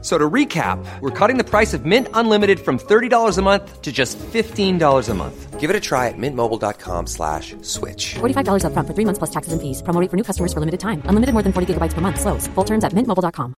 So 0.00 0.16
to 0.16 0.30
recap, 0.30 0.78
we're 1.00 1.10
cutting 1.10 1.38
the 1.38 1.44
price 1.44 1.74
of 1.74 1.84
Mint 1.84 2.06
Unlimited 2.14 2.60
from 2.60 2.78
$30 2.78 3.36
a 3.36 3.42
month 3.42 3.82
to 3.82 3.90
just 3.90 4.16
$15 4.18 5.08
a 5.08 5.14
month. 5.14 5.58
Give 5.58 5.70
it 5.70 5.74
a 5.74 5.80
try 5.80 6.06
at 6.06 6.14
mintmobile.com 6.16 7.08
slash 7.08 7.56
switch. 7.62 8.14
$45 8.20 8.62
upfront 8.62 8.86
for 8.86 8.94
three 8.94 9.04
months 9.04 9.18
plus 9.18 9.30
taxes 9.30 9.52
and 9.52 9.60
fees. 9.60 9.82
Promo 9.82 10.00
rate 10.00 10.08
for 10.08 10.16
new 10.16 10.22
customers 10.22 10.52
for 10.52 10.60
limited 10.60 10.78
time. 10.78 11.02
Unlimited 11.06 11.32
more 11.34 11.42
than 11.42 11.52
40 11.52 11.74
gigabytes 11.74 11.94
per 11.94 12.00
month. 12.00 12.20
Slows. 12.20 12.46
Full 12.54 12.64
terms 12.64 12.84
at 12.84 12.92
mintmobile.com. 12.94 13.54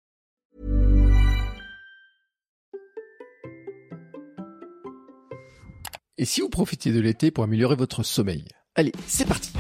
Et 6.17 6.27
si 6.27 6.43
vous 6.43 6.51
profitiez 6.51 6.93
de 6.93 7.01
l'été 7.01 7.31
pour 7.31 7.45
améliorer 7.45 7.77
votre 7.77 8.03
sommeil 8.03 8.45
Allez, 8.77 8.93
c'est 9.07 9.27
parti 9.27 9.53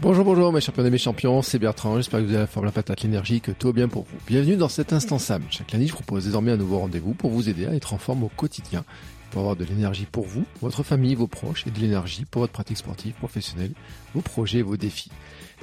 Bonjour, 0.00 0.24
bonjour 0.24 0.52
mes 0.52 0.60
champions 0.60 0.86
et 0.86 0.90
mes 0.90 0.96
champions, 0.96 1.42
c'est 1.42 1.58
Bertrand, 1.58 1.96
j'espère 1.96 2.20
que 2.20 2.26
vous 2.26 2.30
avez 2.30 2.42
la 2.42 2.46
forme, 2.46 2.66
la 2.66 2.70
patate, 2.70 3.02
l'énergie, 3.02 3.40
que 3.40 3.50
tout 3.50 3.66
va 3.66 3.72
bien 3.72 3.88
pour 3.88 4.04
vous. 4.04 4.16
Bienvenue 4.28 4.54
dans 4.54 4.68
cet 4.68 4.92
instant 4.92 5.18
Sam. 5.18 5.42
Chaque 5.50 5.72
lundi, 5.72 5.88
je 5.88 5.92
propose 5.92 6.24
désormais 6.24 6.52
un 6.52 6.56
nouveau 6.56 6.78
rendez-vous 6.78 7.14
pour 7.14 7.32
vous 7.32 7.48
aider 7.48 7.66
à 7.66 7.74
être 7.74 7.94
en 7.94 7.98
forme 7.98 8.22
au 8.22 8.28
quotidien, 8.28 8.84
pour 9.32 9.40
avoir 9.40 9.56
de 9.56 9.64
l'énergie 9.64 10.06
pour 10.06 10.24
vous, 10.24 10.44
votre 10.62 10.84
famille, 10.84 11.16
vos 11.16 11.26
proches, 11.26 11.66
et 11.66 11.72
de 11.72 11.80
l'énergie 11.80 12.24
pour 12.26 12.42
votre 12.42 12.52
pratique 12.52 12.78
sportive, 12.78 13.14
professionnelle, 13.14 13.72
vos 14.14 14.20
projets, 14.20 14.62
vos 14.62 14.76
défis. 14.76 15.10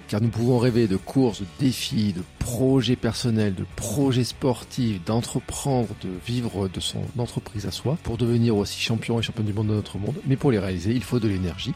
Car 0.10 0.20
nous 0.20 0.28
pouvons 0.28 0.60
rêver 0.60 0.88
de 0.88 0.98
courses, 0.98 1.40
de 1.40 1.48
défis, 1.60 2.12
de 2.12 2.22
projets 2.40 2.98
personnels, 2.98 3.56
de 3.56 3.66
projets 3.78 4.26
sportifs, 4.26 5.02
d'entreprendre, 5.06 5.88
de 6.04 6.10
vivre 6.28 6.68
de 6.68 6.82
son 6.82 7.04
entreprise 7.18 7.68
à 7.68 7.72
soi, 7.72 7.98
pour 8.04 8.18
devenir 8.18 8.58
aussi 8.58 8.82
champion 8.82 9.18
et 9.18 9.24
champion 9.24 9.46
du 9.46 9.54
monde 9.54 9.68
de 9.68 9.76
notre 9.76 9.98
monde, 9.98 10.16
mais 10.28 10.36
pour 10.36 10.52
les 10.52 10.60
réaliser, 10.60 10.92
il 10.92 11.04
faut 11.04 11.22
de 11.22 11.30
l'énergie. 11.30 11.74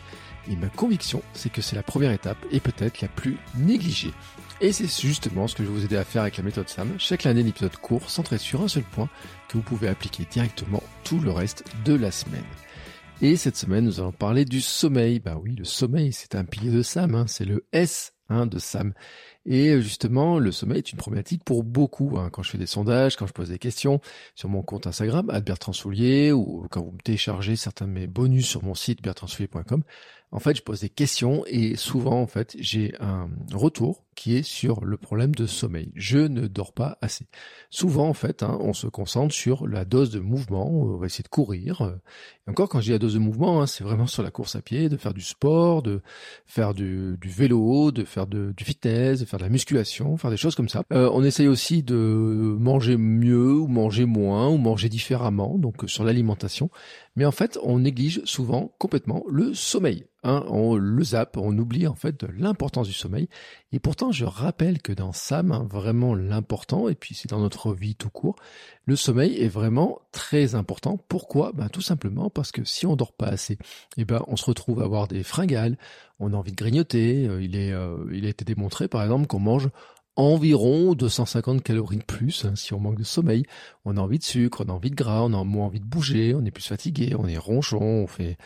Et 0.49 0.55
ma 0.55 0.67
conviction, 0.67 1.21
c'est 1.33 1.51
que 1.51 1.61
c'est 1.61 1.75
la 1.75 1.83
première 1.83 2.11
étape 2.11 2.37
et 2.51 2.59
peut-être 2.59 3.01
la 3.01 3.07
plus 3.07 3.37
négligée. 3.55 4.13
Et 4.61 4.73
c'est 4.73 4.89
justement 4.89 5.47
ce 5.47 5.55
que 5.55 5.63
je 5.63 5.69
vais 5.69 5.73
vous 5.73 5.85
aider 5.85 5.95
à 5.95 6.03
faire 6.03 6.23
avec 6.23 6.37
la 6.37 6.43
méthode 6.43 6.67
SAM. 6.67 6.95
Chaque 6.97 7.23
lundi, 7.23 7.41
un 7.41 7.47
épisode 7.47 7.77
court, 7.77 8.09
centré 8.09 8.37
sur 8.37 8.61
un 8.61 8.67
seul 8.67 8.83
point 8.83 9.07
que 9.47 9.57
vous 9.57 9.63
pouvez 9.63 9.87
appliquer 9.87 10.25
directement 10.29 10.83
tout 11.03 11.19
le 11.19 11.31
reste 11.31 11.63
de 11.85 11.93
la 11.93 12.11
semaine. 12.11 12.43
Et 13.21 13.37
cette 13.37 13.57
semaine, 13.57 13.85
nous 13.85 13.99
allons 13.99 14.11
parler 14.11 14.43
du 14.43 14.59
sommeil. 14.59 15.19
Bah 15.19 15.37
oui, 15.41 15.55
le 15.55 15.65
sommeil, 15.65 16.11
c'est 16.11 16.35
un 16.35 16.45
pilier 16.45 16.71
de 16.71 16.81
SAM, 16.81 17.15
hein. 17.15 17.25
c'est 17.27 17.45
le 17.45 17.65
S 17.71 18.13
hein, 18.29 18.45
de 18.47 18.59
SAM. 18.59 18.93
Et 19.51 19.81
justement, 19.81 20.37
le 20.37 20.51
sommeil 20.51 20.77
est 20.77 20.91
une 20.91 20.99
problématique 20.99 21.43
pour 21.43 21.63
beaucoup. 21.63 22.17
Hein. 22.17 22.29
Quand 22.31 22.43
je 22.43 22.51
fais 22.51 22.59
des 22.59 22.67
sondages, 22.67 23.15
quand 23.15 23.25
je 23.25 23.33
pose 23.33 23.49
des 23.49 23.57
questions 23.57 23.99
sur 24.35 24.47
mon 24.47 24.61
compte 24.61 24.85
Instagram, 24.85 25.25
Bertrand 25.43 25.73
Soulier, 25.73 26.31
ou 26.31 26.67
quand 26.69 26.83
vous 26.83 26.91
me 26.91 27.01
téléchargez 27.01 27.55
certains 27.55 27.87
de 27.87 27.91
mes 27.91 28.05
bonus 28.05 28.47
sur 28.47 28.63
mon 28.63 28.75
site 28.75 29.01
bertrandsoulier.com, 29.01 29.83
en 30.31 30.39
fait, 30.39 30.55
je 30.55 30.61
pose 30.61 30.81
des 30.81 30.89
questions 30.89 31.43
et 31.47 31.75
souvent, 31.75 32.21
en 32.21 32.27
fait, 32.27 32.55
j'ai 32.59 32.93
un 32.99 33.29
retour 33.51 34.03
qui 34.13 34.35
est 34.35 34.43
sur 34.43 34.85
le 34.85 34.97
problème 34.97 35.33
de 35.33 35.47
sommeil. 35.47 35.91
Je 35.95 36.19
ne 36.19 36.45
dors 36.45 36.73
pas 36.73 36.99
assez. 37.01 37.25
Souvent, 37.71 38.07
en 38.07 38.13
fait, 38.13 38.43
hein, 38.43 38.57
on 38.61 38.73
se 38.73 38.85
concentre 38.85 39.33
sur 39.33 39.65
la 39.65 39.85
dose 39.85 40.11
de 40.11 40.19
mouvement. 40.19 40.69
On 40.69 40.97
va 40.97 41.07
essayer 41.07 41.23
de 41.23 41.29
courir. 41.29 41.97
Et 42.45 42.51
encore, 42.51 42.69
quand 42.69 42.79
je 42.79 42.85
dis 42.85 42.91
la 42.91 42.99
dose 42.99 43.15
de 43.15 43.19
mouvement, 43.19 43.61
hein, 43.61 43.65
c'est 43.65 43.83
vraiment 43.83 44.05
sur 44.05 44.21
la 44.21 44.29
course 44.29 44.55
à 44.55 44.61
pied, 44.61 44.87
de 44.87 44.97
faire 44.97 45.15
du 45.15 45.21
sport, 45.21 45.81
de 45.81 46.01
faire 46.45 46.75
du, 46.75 47.17
vélo, 47.23 47.91
de 47.91 48.03
faire 48.03 48.27
du 48.27 48.53
fitness, 48.63 49.21
de 49.21 49.25
faire 49.25 49.38
la 49.41 49.49
musculation, 49.49 50.17
faire 50.17 50.31
des 50.31 50.37
choses 50.37 50.55
comme 50.55 50.69
ça. 50.69 50.83
Euh, 50.93 51.09
on 51.13 51.23
essaye 51.23 51.47
aussi 51.47 51.83
de 51.83 51.95
manger 52.59 52.97
mieux 52.97 53.53
ou 53.53 53.67
manger 53.67 54.05
moins 54.05 54.49
ou 54.49 54.57
manger 54.57 54.89
différemment, 54.89 55.57
donc 55.57 55.75
sur 55.87 56.03
l'alimentation. 56.03 56.69
Mais 57.19 57.25
en 57.25 57.33
fait, 57.33 57.59
on 57.63 57.79
néglige 57.79 58.21
souvent 58.23 58.71
complètement 58.79 59.25
le 59.29 59.53
sommeil. 59.53 60.05
Hein, 60.23 60.45
on 60.47 60.75
le 60.75 61.03
zappe, 61.03 61.35
on 61.35 61.57
oublie 61.57 61.85
en 61.85 61.93
fait 61.93 62.23
l'importance 62.23 62.87
du 62.87 62.93
sommeil. 62.93 63.27
Et 63.73 63.79
pourtant, 63.79 64.13
je 64.13 64.23
rappelle 64.23 64.81
que 64.81 64.93
dans 64.93 65.11
Sam, 65.11 65.51
hein, 65.51 65.67
vraiment 65.69 66.15
l'important, 66.15 66.87
et 66.87 66.95
puis 66.95 67.15
c'est 67.15 67.29
dans 67.29 67.41
notre 67.41 67.73
vie 67.73 67.95
tout 67.95 68.09
court, 68.09 68.37
le 68.85 68.95
sommeil 68.95 69.37
est 69.37 69.49
vraiment 69.49 69.99
très 70.13 70.55
important. 70.55 70.97
Pourquoi? 71.09 71.51
Ben, 71.51 71.67
Tout 71.67 71.81
simplement 71.81 72.29
parce 72.29 72.53
que 72.53 72.63
si 72.63 72.85
on 72.85 72.95
dort 72.95 73.11
pas 73.11 73.27
assez, 73.27 73.57
eh 73.97 74.05
ben, 74.05 74.23
on 74.29 74.37
se 74.37 74.45
retrouve 74.45 74.81
à 74.81 74.85
avoir 74.85 75.09
des 75.09 75.23
fringales, 75.23 75.77
on 76.21 76.31
a 76.31 76.37
envie 76.37 76.51
de 76.51 76.55
grignoter. 76.57 77.27
Euh, 77.27 77.43
il, 77.43 77.57
est, 77.57 77.73
euh, 77.73 77.97
il 78.13 78.25
a 78.25 78.29
été 78.29 78.45
démontré 78.45 78.87
par 78.87 79.03
exemple 79.03 79.27
qu'on 79.27 79.39
mange 79.39 79.67
environ 80.19 80.93
250 80.93 81.63
calories 81.63 81.97
de 81.97 82.03
plus 82.03 82.45
hein, 82.45 82.55
si 82.55 82.73
on 82.73 82.79
manque 82.79 82.97
de 82.97 83.03
sommeil. 83.03 83.45
On 83.85 83.97
a 83.97 84.01
envie 84.01 84.19
de 84.19 84.23
sucre, 84.23 84.63
on 84.65 84.69
a 84.69 84.73
envie 84.73 84.91
de 84.91 84.95
gras, 84.95 85.23
on 85.23 85.33
a 85.33 85.43
moins 85.43 85.67
envie 85.67 85.79
de 85.79 85.85
bouger, 85.85 86.35
on 86.35 86.43
est 86.45 86.51
plus 86.51 86.67
fatigué, 86.67 87.15
on 87.17 87.27
est 87.27 87.37
ronchon, 87.37 87.81
on 87.81 88.07
fait 88.07 88.37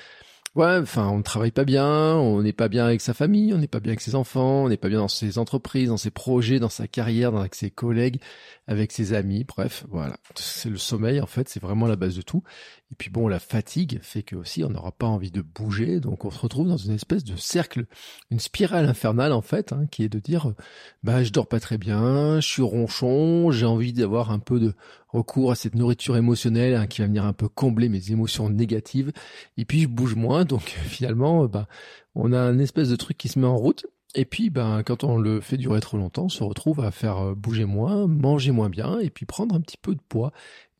ouais, 0.56 0.78
enfin, 0.82 1.08
on 1.10 1.18
ne 1.18 1.24
travaille 1.24 1.52
pas 1.52 1.66
bien, 1.66 2.16
on 2.16 2.42
n'est 2.42 2.54
pas 2.54 2.68
bien 2.68 2.86
avec 2.86 3.02
sa 3.02 3.14
famille, 3.14 3.54
on 3.54 3.58
n'est 3.58 3.68
pas 3.68 3.80
bien 3.80 3.92
avec 3.92 4.02
ses 4.02 4.16
enfants, 4.16 4.64
on 4.64 4.70
n'est 4.70 4.78
pas 4.78 4.90
bien 4.90 5.00
dans 5.00 5.08
ses 5.08 5.38
entreprises, 5.38 5.90
dans 5.90 5.98
ses 5.98 6.12
projets, 6.12 6.60
dans 6.60 6.70
sa 6.70 6.88
carrière, 6.88 7.36
avec 7.36 7.56
ses 7.56 7.72
collègues, 7.72 8.20
avec 8.68 8.92
ses 8.92 9.14
amis, 9.14 9.44
bref, 9.44 9.86
voilà. 9.90 10.18
C'est 10.36 10.70
le 10.70 10.78
sommeil, 10.78 11.22
en 11.22 11.26
fait, 11.26 11.50
c'est 11.50 11.62
vraiment 11.62 11.88
la 11.88 11.96
base 11.96 12.16
de 12.16 12.22
tout. 12.22 12.44
Et 12.92 12.96
puis 12.96 13.10
bon, 13.10 13.28
la 13.28 13.40
fatigue 13.40 14.00
fait 14.04 14.22
que 14.22 14.36
aussi 14.36 14.64
on 14.64 14.70
n'aura 14.70 14.92
pas 14.92 15.08
envie 15.08 15.32
de 15.32 15.42
bouger, 15.42 16.00
donc 16.00 16.26
on 16.26 16.30
se 16.30 16.38
retrouve 16.38 16.68
dans 16.68 16.78
une 16.78 16.94
espèce 16.94 17.24
de 17.24 17.36
cercle, 17.36 17.88
une 18.30 18.40
spirale 18.40 18.86
infernale 18.86 19.34
en 19.34 19.42
fait, 19.42 19.74
hein, 19.74 19.88
qui 19.90 20.04
est 20.04 20.10
de 20.10 20.20
dire, 20.20 20.54
bah 21.02 21.24
je 21.24 21.32
dors 21.32 21.48
pas 21.48 21.60
très 21.60 21.80
bien, 21.80 22.40
je 22.40 22.48
suis 22.48 22.62
ronchon, 22.62 23.50
j'ai 23.50 23.66
envie 23.66 23.94
d'avoir 23.94 24.30
un 24.30 24.38
peu 24.38 24.60
de 24.60 24.76
recours 25.14 25.52
à 25.52 25.56
cette 25.56 25.76
nourriture 25.76 26.18
émotionnelle 26.18 26.76
hein, 26.76 26.88
qui 26.88 27.02
va 27.02 27.08
venir 27.08 27.26
un 27.26 27.34
peu 27.34 27.48
combler 27.48 27.88
mes 27.88 28.12
émotions 28.12 28.50
négatives, 28.50 29.12
et 29.58 29.66
puis 29.66 29.82
je 29.82 29.88
bouge 29.88 30.16
moins, 30.16 30.44
donc 30.46 30.64
finalement, 30.64 31.46
bah 31.46 31.68
on 32.16 32.34
a 32.34 32.40
un 32.40 32.60
espèce 32.60 32.90
de 32.90 32.96
truc 32.96 33.18
qui 33.18 33.30
se 33.30 33.40
met 33.40 33.48
en 33.48 33.58
route. 33.58 33.86
Et 34.16 34.26
puis, 34.26 34.52
ben, 34.52 34.84
quand 34.84 35.04
on 35.04 35.18
le 35.18 35.42
fait 35.42 35.58
durer 35.58 35.80
trop 35.80 35.98
longtemps, 35.98 36.26
on 36.26 36.30
se 36.30 36.44
retrouve 36.44 36.82
à 36.82 36.92
faire 36.92 37.18
euh, 37.18 37.36
bouger 37.36 37.66
moins, 37.66 38.06
manger 38.06 38.52
moins 38.52 38.70
bien, 38.70 39.00
et 39.00 39.10
puis 39.10 39.26
prendre 39.26 39.56
un 39.56 39.62
petit 39.62 39.78
peu 39.78 39.96
de 39.96 40.02
poids. 40.08 40.32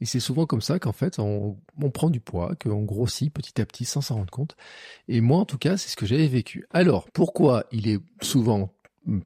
Et 0.02 0.06
c'est 0.06 0.20
souvent 0.20 0.46
comme 0.46 0.62
ça 0.62 0.80
qu'en 0.80 0.92
fait, 0.92 1.18
on, 1.18 1.58
prend 1.94 2.10
du 2.10 2.20
poids, 2.20 2.54
qu'on 2.62 2.84
grossit 2.84 3.34
petit 3.34 3.60
à 3.60 3.66
petit 3.66 3.86
sans 3.86 4.02
s'en 4.02 4.16
rendre 4.16 4.32
compte. 4.32 4.56
Et 5.08 5.22
moi, 5.22 5.40
en 5.40 5.46
tout 5.46 5.58
cas, 5.58 5.78
c'est 5.78 5.90
ce 5.90 5.96
que 5.96 6.06
j'avais 6.06 6.28
vécu. 6.28 6.68
Alors, 6.72 7.10
pourquoi 7.12 7.66
il 7.72 7.88
est 7.88 8.00
souvent 8.22 8.70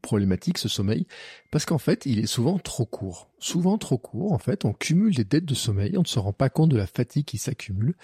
problématique 0.01 0.57
ce 0.57 0.69
sommeil 0.69 1.05
parce 1.51 1.65
qu'en 1.65 1.77
fait 1.77 2.05
il 2.05 2.19
est 2.19 2.27
souvent 2.27 2.59
trop 2.59 2.85
court. 2.85 3.29
Souvent 3.39 3.77
trop 3.77 3.97
court 3.97 4.31
en 4.31 4.39
fait 4.39 4.65
on 4.65 4.73
cumule 4.73 5.15
des 5.15 5.23
dettes 5.23 5.45
de 5.45 5.53
sommeil 5.53 5.97
on 5.97 6.01
ne 6.01 6.07
se 6.07 6.19
rend 6.19 6.33
pas 6.33 6.49
compte 6.49 6.69
de 6.69 6.77
la 6.77 6.87
fatigue 6.87 7.25
qui 7.25 7.37
s'accumule 7.37 7.95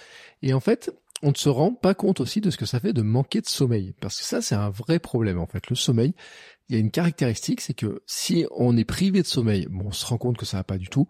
et 0.42 0.54
en 0.54 0.60
fait 0.60 0.94
on 1.22 1.30
ne 1.30 1.36
se 1.36 1.50
rend 1.50 1.72
pas 1.72 1.94
compte 1.94 2.20
aussi 2.20 2.42
de 2.42 2.50
ce 2.50 2.58
que 2.58 2.66
ça 2.66 2.82
fait 2.82 2.92
de 2.92 3.02
manquer 3.02 3.40
de 3.40 3.48
sommeil. 3.48 3.94
Parce 4.02 4.18
que 4.18 4.26
ça 4.26 4.42
c'est 4.42 4.56
un 4.56 4.70
vrai 4.70 5.00
problème 5.00 5.40
en 5.40 5.48
fait. 5.48 5.70
Le 5.70 5.76
sommeil 5.76 6.14
il 6.70 6.76
y 6.76 6.78
a 6.78 6.82
une 6.82 6.92
caractéristique 6.92 7.62
c'est 7.62 7.74
que 7.74 8.04
si 8.06 8.46
on 8.52 8.78
est 8.78 8.86
privé 8.86 9.22
de 9.22 9.28
sommeil 9.28 9.68
bon 9.70 9.86
on 9.88 9.92
se 9.92 10.06
rend 10.06 10.18
compte 10.18 10.38
que 10.38 10.46
ça 10.46 10.58
va 10.58 10.64
pas 10.64 10.78
du 10.78 10.90
tout 10.90 11.08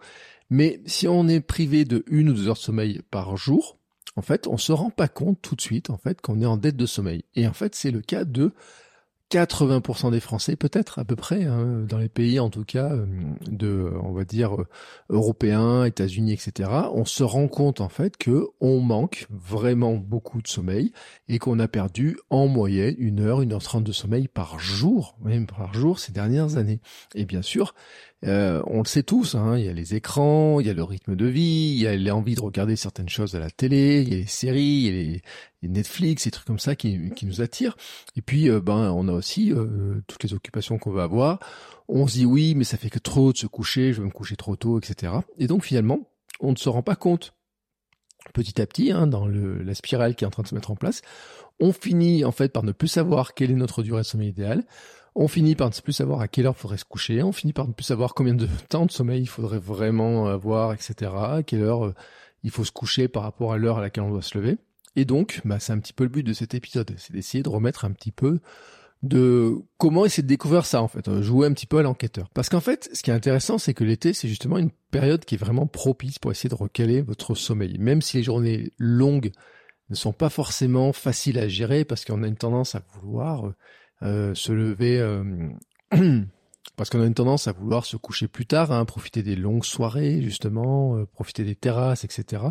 mais 0.50 0.81
si 0.85 1.07
on 1.07 1.28
est 1.28 1.41
privé 1.41 1.84
de 1.84 2.03
une 2.07 2.30
ou 2.30 2.34
deux 2.34 2.47
heures 2.47 2.53
de 2.53 2.59
sommeil 2.59 3.01
par 3.09 3.38
jour, 3.38 3.80
en 4.16 4.22
fait, 4.22 4.47
on 4.47 4.57
se 4.57 4.72
rend 4.72 4.91
pas 4.91 5.07
compte 5.07 5.41
tout 5.41 5.56
de 5.56 5.62
suite, 5.62 5.90
en 5.90 5.97
fait, 5.97 6.22
qu'on 6.22 6.41
est 6.41 6.45
en 6.45 6.57
dette 6.57 6.78
de 6.78 6.85
sommeil. 6.85 7.25
Et 7.35 7.47
en 7.47 7.53
fait, 7.53 7.74
c'est 7.74 7.90
le 7.90 8.01
cas 8.01 8.24
de 8.24 8.53
80% 9.31 10.11
des 10.11 10.19
Français, 10.19 10.56
peut-être 10.56 11.00
à 11.00 11.06
peu 11.06 11.16
près, 11.16 11.45
hein, 11.45 11.85
dans 11.88 11.97
les 11.97 12.09
pays 12.09 12.39
en 12.39 12.50
tout 12.50 12.63
cas 12.63 12.91
euh, 12.91 13.06
de, 13.50 13.91
on 14.03 14.11
va 14.11 14.25
dire 14.25 14.61
euh, 14.61 14.67
européens, 15.09 15.85
États-Unis, 15.85 16.34
etc. 16.34 16.69
On 16.94 17.06
se 17.06 17.23
rend 17.23 17.47
compte 17.47 17.81
en 17.81 17.89
fait 17.89 18.17
que 18.17 18.47
on 18.62 18.79
manque 18.79 19.25
vraiment 19.31 19.95
beaucoup 19.95 20.41
de 20.41 20.47
sommeil 20.47 20.91
et 21.28 21.39
qu'on 21.39 21.59
a 21.59 21.67
perdu 21.67 22.17
en 22.29 22.47
moyenne 22.47 22.95
une 23.00 23.22
heure, 23.22 23.41
une 23.41 23.53
heure 23.53 23.63
trente 23.63 23.83
de 23.83 23.91
sommeil 23.91 24.28
par 24.28 24.59
jour, 24.59 25.17
même 25.23 25.47
par 25.47 25.73
jour 25.73 25.97
ces 25.97 26.12
dernières 26.12 26.57
années. 26.57 26.79
Et 27.16 27.25
bien 27.25 27.41
sûr, 27.41 27.73
euh, 28.25 28.61
on 28.67 28.79
le 28.79 28.88
sait 28.88 29.03
tous, 29.03 29.36
hein, 29.36 29.57
il 29.57 29.65
y 29.65 29.69
a 29.69 29.74
les 29.74 29.95
écrans, 29.95 30.59
il 30.59 30.68
y 30.68 30.69
a 30.69 30.74
le 30.74 30.83
rythme 30.83 31.15
de 31.15 31.25
vie, 31.25 31.74
il 31.75 31.81
y 31.81 31.88
a 31.88 31.95
l'envie 31.97 32.36
de 32.36 32.42
regarder 32.42 32.75
certaines 32.75 33.09
choses 33.09 33.36
à 33.36 33.39
la 33.39 33.50
télé, 33.50 34.01
il 34.01 34.09
y 34.09 34.13
a 34.13 34.18
les 34.18 34.27
séries, 34.27 34.62
il 34.62 34.86
y 34.86 34.89
a 34.89 34.92
les, 34.92 35.21
Netflix, 35.69 36.25
des 36.25 36.31
trucs 36.31 36.45
comme 36.45 36.59
ça 36.59 36.75
qui, 36.75 37.12
qui 37.12 37.25
nous 37.25 37.42
attirent. 37.42 37.77
Et 38.18 38.21
puis, 38.21 38.50
euh, 38.50 38.59
ben, 38.59 38.92
on 38.92 39.07
a 39.07 39.13
aussi 39.13 39.53
euh, 39.53 40.01
toutes 40.07 40.24
les 40.24 40.33
occupations 40.33 40.77
qu'on 40.77 40.92
va 40.92 41.03
avoir. 41.03 41.39
On 41.88 42.06
se 42.07 42.13
dit 42.13 42.25
oui, 42.25 42.53
mais 42.56 42.65
ça 42.65 42.77
fait 42.77 42.89
que 42.89 43.00
trop 43.00 43.31
de 43.31 43.38
se 43.38 43.47
coucher, 43.47 43.94
je 43.94 44.01
vais 44.01 44.07
me 44.07 44.12
coucher 44.12 44.36
trop 44.36 44.56
tôt, 44.56 44.77
etc. 44.80 45.13
Et 45.38 45.47
donc 45.47 45.63
finalement, 45.63 46.09
on 46.42 46.51
ne 46.51 46.57
se 46.57 46.68
rend 46.68 46.81
pas 46.81 46.95
compte 46.95 47.33
petit 48.33 48.62
à 48.62 48.65
petit, 48.65 48.92
hein, 48.92 49.07
dans 49.07 49.25
le, 49.25 49.62
la 49.63 49.75
spirale 49.75 50.15
qui 50.15 50.24
est 50.24 50.27
en 50.27 50.31
train 50.31 50.44
de 50.44 50.47
se 50.47 50.56
mettre 50.56 50.71
en 50.71 50.75
place, 50.75 51.01
on 51.59 51.74
finit 51.74 52.24
en 52.25 52.31
fait 52.31 52.51
par 52.51 52.63
ne 52.63 52.71
plus 52.71 52.88
savoir 52.88 53.33
quelle 53.33 53.51
est 53.51 53.56
notre 53.56 53.83
durée 53.83 54.01
de 54.01 54.07
sommeil 54.07 54.30
idéale. 54.30 54.63
On 55.15 55.27
finit 55.27 55.56
par 55.56 55.69
ne 55.69 55.81
plus 55.81 55.94
savoir 55.94 56.21
à 56.21 56.27
quelle 56.27 56.48
heure 56.48 56.56
il 56.57 56.62
faudrait 56.62 56.77
se 56.77 56.86
coucher. 56.86 57.21
On 57.21 57.31
finit 57.31 57.54
par 57.54 57.68
ne 57.68 57.74
plus 57.74 57.83
savoir 57.83 58.13
combien 58.13 58.33
de 58.33 58.48
temps 58.69 58.86
de 58.86 58.92
sommeil 58.92 59.21
il 59.21 59.27
faudrait 59.27 59.60
vraiment 59.60 60.27
avoir, 60.27 60.74
etc. 60.74 61.12
À 61.15 61.44
quelle 61.44 61.62
heure 61.62 61.86
euh, 61.86 61.95
il 62.44 62.51
faut 62.51 62.65
se 62.65 62.71
coucher 62.71 63.07
par 63.07 63.24
rapport 63.24 63.54
à 63.54 63.57
l'heure 63.57 63.77
à 63.77 63.81
laquelle 63.81 64.04
on 64.04 64.12
doit 64.12 64.21
se 64.21 64.38
lever. 64.38 64.57
Et 64.95 65.06
donc, 65.06 65.42
bah, 65.45 65.60
c'est 65.60 65.74
un 65.74 65.80
petit 65.80 65.94
peu 65.94 66.04
le 66.04 66.10
but 66.10 66.24
de 66.24 66.33
cet 66.33 66.54
épisode, 66.54 66.94
c'est 66.98 67.13
d'essayer 67.13 67.44
de 67.44 67.50
remettre 67.50 67.86
un 67.86 67.92
petit 67.92 68.12
peu 68.12 68.39
de 69.01 69.57
comment 69.77 70.06
essayer 70.06 70.24
de 70.24 70.27
découvrir 70.27 70.65
ça 70.65 70.81
en 70.81 70.88
fait, 70.88 71.07
euh, 71.10 71.21
jouer 71.21 71.45
un 71.45 71.54
petit 71.54 71.66
peu 71.66 71.80
à 71.80 71.81
l'enquêteur. 71.81 72.30
Parce 72.33 72.48
qu'en 72.48 72.62
fait, 72.62 72.89
ce 72.94 73.04
qui 73.04 73.12
est 73.12 73.13
intéressant, 73.13 73.57
c'est 73.57 73.74
que 73.74 73.83
l'été, 73.83 74.13
c'est 74.13 74.30
justement 74.30 74.57
une 74.57 74.71
période 74.92 75.25
qui 75.25 75.36
est 75.36 75.38
vraiment 75.38 75.68
propice 75.68 76.19
pour 76.19 76.31
essayer 76.31 76.50
de 76.50 76.56
recaler 76.56 77.01
votre 77.01 77.36
sommeil. 77.36 77.77
Même 77.80 78.01
si 78.01 78.18
les 78.18 78.24
journées 78.24 78.71
longues 78.77 79.31
ne 79.89 79.95
sont 79.95 80.13
pas 80.13 80.30
forcément 80.30 80.94
faciles 80.94 81.38
à 81.38 81.50
gérer, 81.50 81.83
parce 81.83 82.06
qu'on 82.06 82.24
a 82.24 82.27
une 82.27 82.38
tendance 82.38 82.75
à 82.75 82.83
vouloir 82.94 83.48
euh, 83.48 83.56
se 84.03 84.51
lever, 84.51 85.00
euh, 85.00 85.23
parce 86.75 86.89
qu'on 86.89 87.01
a 87.01 87.05
une 87.05 87.13
tendance 87.13 87.47
à 87.47 87.51
vouloir 87.51 87.85
se 87.85 87.97
coucher 87.97 88.27
plus 88.27 88.45
tard, 88.45 88.71
hein, 88.71 88.85
profiter 88.85 89.23
des 89.23 89.35
longues 89.35 89.65
soirées 89.65 90.21
justement, 90.21 90.97
euh, 90.97 91.05
profiter 91.05 91.44
des 91.44 91.55
terrasses, 91.55 92.03
etc. 92.03 92.44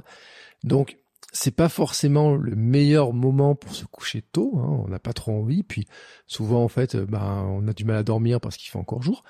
Donc 0.65 0.99
c'est 1.33 1.55
pas 1.55 1.69
forcément 1.69 2.35
le 2.35 2.55
meilleur 2.55 3.13
moment 3.13 3.55
pour 3.55 3.75
se 3.75 3.85
coucher 3.85 4.23
tôt. 4.23 4.53
Hein, 4.57 4.85
on 4.85 4.89
n'a 4.89 4.99
pas 4.99 5.13
trop 5.13 5.33
envie. 5.33 5.63
Puis 5.63 5.87
souvent 6.27 6.63
en 6.63 6.69
fait, 6.69 6.95
euh, 6.95 7.07
ben 7.07 7.47
on 7.49 7.67
a 7.69 7.73
du 7.73 7.85
mal 7.85 7.97
à 7.97 8.03
dormir 8.03 8.41
parce 8.41 8.57
qu'il 8.57 8.71
fait 8.71 8.79
encore 8.79 9.03
jour. 9.03 9.25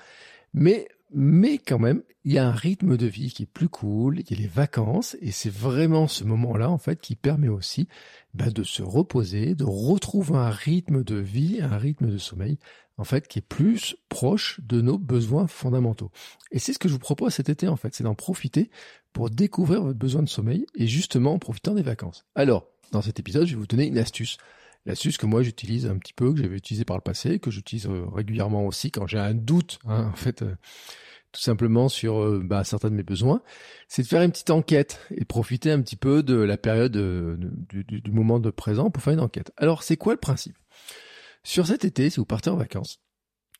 Mais 0.53 0.87
mais 1.13 1.57
quand 1.57 1.79
même, 1.79 2.03
il 2.23 2.33
y 2.33 2.37
a 2.37 2.47
un 2.47 2.51
rythme 2.51 2.97
de 2.97 3.05
vie 3.05 3.31
qui 3.31 3.43
est 3.43 3.47
plus 3.47 3.69
cool, 3.69 4.19
il 4.19 4.31
y 4.31 4.33
a 4.33 4.41
les 4.41 4.47
vacances, 4.47 5.17
et 5.21 5.31
c'est 5.31 5.51
vraiment 5.51 6.07
ce 6.07 6.23
moment-là, 6.23 6.69
en 6.69 6.77
fait, 6.77 6.99
qui 6.99 7.15
permet 7.15 7.49
aussi 7.49 7.87
ben, 8.33 8.49
de 8.49 8.63
se 8.63 8.81
reposer, 8.81 9.55
de 9.55 9.65
retrouver 9.65 10.35
un 10.35 10.49
rythme 10.49 11.03
de 11.03 11.15
vie, 11.15 11.59
un 11.61 11.77
rythme 11.77 12.09
de 12.09 12.17
sommeil, 12.17 12.57
en 12.97 13.03
fait, 13.03 13.27
qui 13.27 13.39
est 13.39 13.47
plus 13.47 13.95
proche 14.09 14.59
de 14.63 14.81
nos 14.81 14.97
besoins 14.97 15.47
fondamentaux. 15.47 16.11
Et 16.51 16.59
c'est 16.59 16.73
ce 16.73 16.79
que 16.79 16.87
je 16.87 16.93
vous 16.93 16.99
propose 16.99 17.33
cet 17.33 17.49
été, 17.49 17.67
en 17.67 17.75
fait, 17.75 17.93
c'est 17.93 18.03
d'en 18.03 18.15
profiter 18.15 18.69
pour 19.11 19.29
découvrir 19.29 19.83
votre 19.83 19.99
besoin 19.99 20.23
de 20.23 20.29
sommeil, 20.29 20.65
et 20.75 20.87
justement 20.87 21.33
en 21.33 21.39
profitant 21.39 21.73
des 21.73 21.83
vacances. 21.83 22.25
Alors, 22.35 22.67
dans 22.91 23.01
cet 23.01 23.19
épisode, 23.19 23.47
je 23.47 23.53
vais 23.53 23.59
vous 23.59 23.67
donner 23.67 23.87
une 23.87 23.97
astuce. 23.97 24.37
L'astuce 24.85 25.17
que 25.17 25.25
moi 25.25 25.43
j'utilise 25.43 25.85
un 25.85 25.97
petit 25.97 26.13
peu, 26.13 26.33
que 26.33 26.41
j'avais 26.41 26.57
utilisé 26.57 26.83
par 26.83 26.97
le 26.97 27.01
passé, 27.01 27.39
que 27.39 27.51
j'utilise 27.51 27.87
euh, 27.87 28.05
régulièrement 28.11 28.65
aussi 28.65 28.91
quand 28.91 29.07
j'ai 29.07 29.19
un 29.19 29.33
doute, 29.33 29.79
hein, 29.85 30.09
en 30.11 30.15
fait, 30.15 30.41
euh, 30.41 30.55
tout 31.31 31.41
simplement 31.41 31.87
sur 31.87 32.21
euh, 32.21 32.41
bah, 32.43 32.65
certains 32.65 32.89
de 32.89 32.95
mes 32.95 33.03
besoins, 33.03 33.41
c'est 33.87 34.01
de 34.01 34.07
faire 34.07 34.21
une 34.21 34.31
petite 34.31 34.49
enquête 34.49 34.99
et 35.11 35.23
profiter 35.23 35.71
un 35.71 35.81
petit 35.81 35.95
peu 35.95 36.21
de 36.21 36.35
la 36.35 36.57
période 36.57 36.97
du, 37.69 37.83
du, 37.85 38.11
moment 38.11 38.39
de 38.39 38.49
présent 38.49 38.89
pour 38.91 39.01
faire 39.01 39.13
une 39.13 39.21
enquête. 39.21 39.51
Alors 39.55 39.83
c'est 39.83 39.97
quoi 39.97 40.13
le 40.13 40.19
principe? 40.19 40.57
Sur 41.43 41.67
cet 41.67 41.85
été, 41.85 42.09
si 42.09 42.17
vous 42.17 42.25
partez 42.25 42.49
en 42.49 42.57
vacances, 42.57 42.99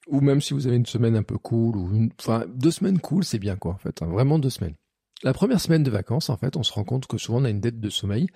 ou 0.07 0.19
même 0.19 0.41
si 0.41 0.53
vous 0.53 0.67
avez 0.67 0.75
une 0.75 0.85
semaine 0.85 1.15
un 1.15 1.23
peu 1.23 1.37
cool, 1.37 1.77
ou 1.77 1.95
une, 1.95 2.11
enfin 2.19 2.45
deux 2.53 2.71
semaines 2.71 2.99
cool, 2.99 3.23
c'est 3.23 3.39
bien 3.39 3.55
quoi 3.55 3.71
en 3.73 3.77
fait, 3.77 4.01
hein, 4.01 4.07
vraiment 4.07 4.39
deux 4.39 4.49
semaines. 4.49 4.75
La 5.23 5.31
première 5.31 5.61
semaine 5.61 5.83
de 5.83 5.89
vacances, 5.89 6.29
en 6.29 6.35
fait, 6.35 6.57
on 6.57 6.63
se 6.63 6.73
rend 6.73 6.83
compte 6.83 7.07
que 7.07 7.17
souvent 7.17 7.41
on 7.41 7.45
a 7.45 7.49
une 7.49 7.61
dette 7.61 7.79
de 7.79 7.89
sommeil 7.89 8.27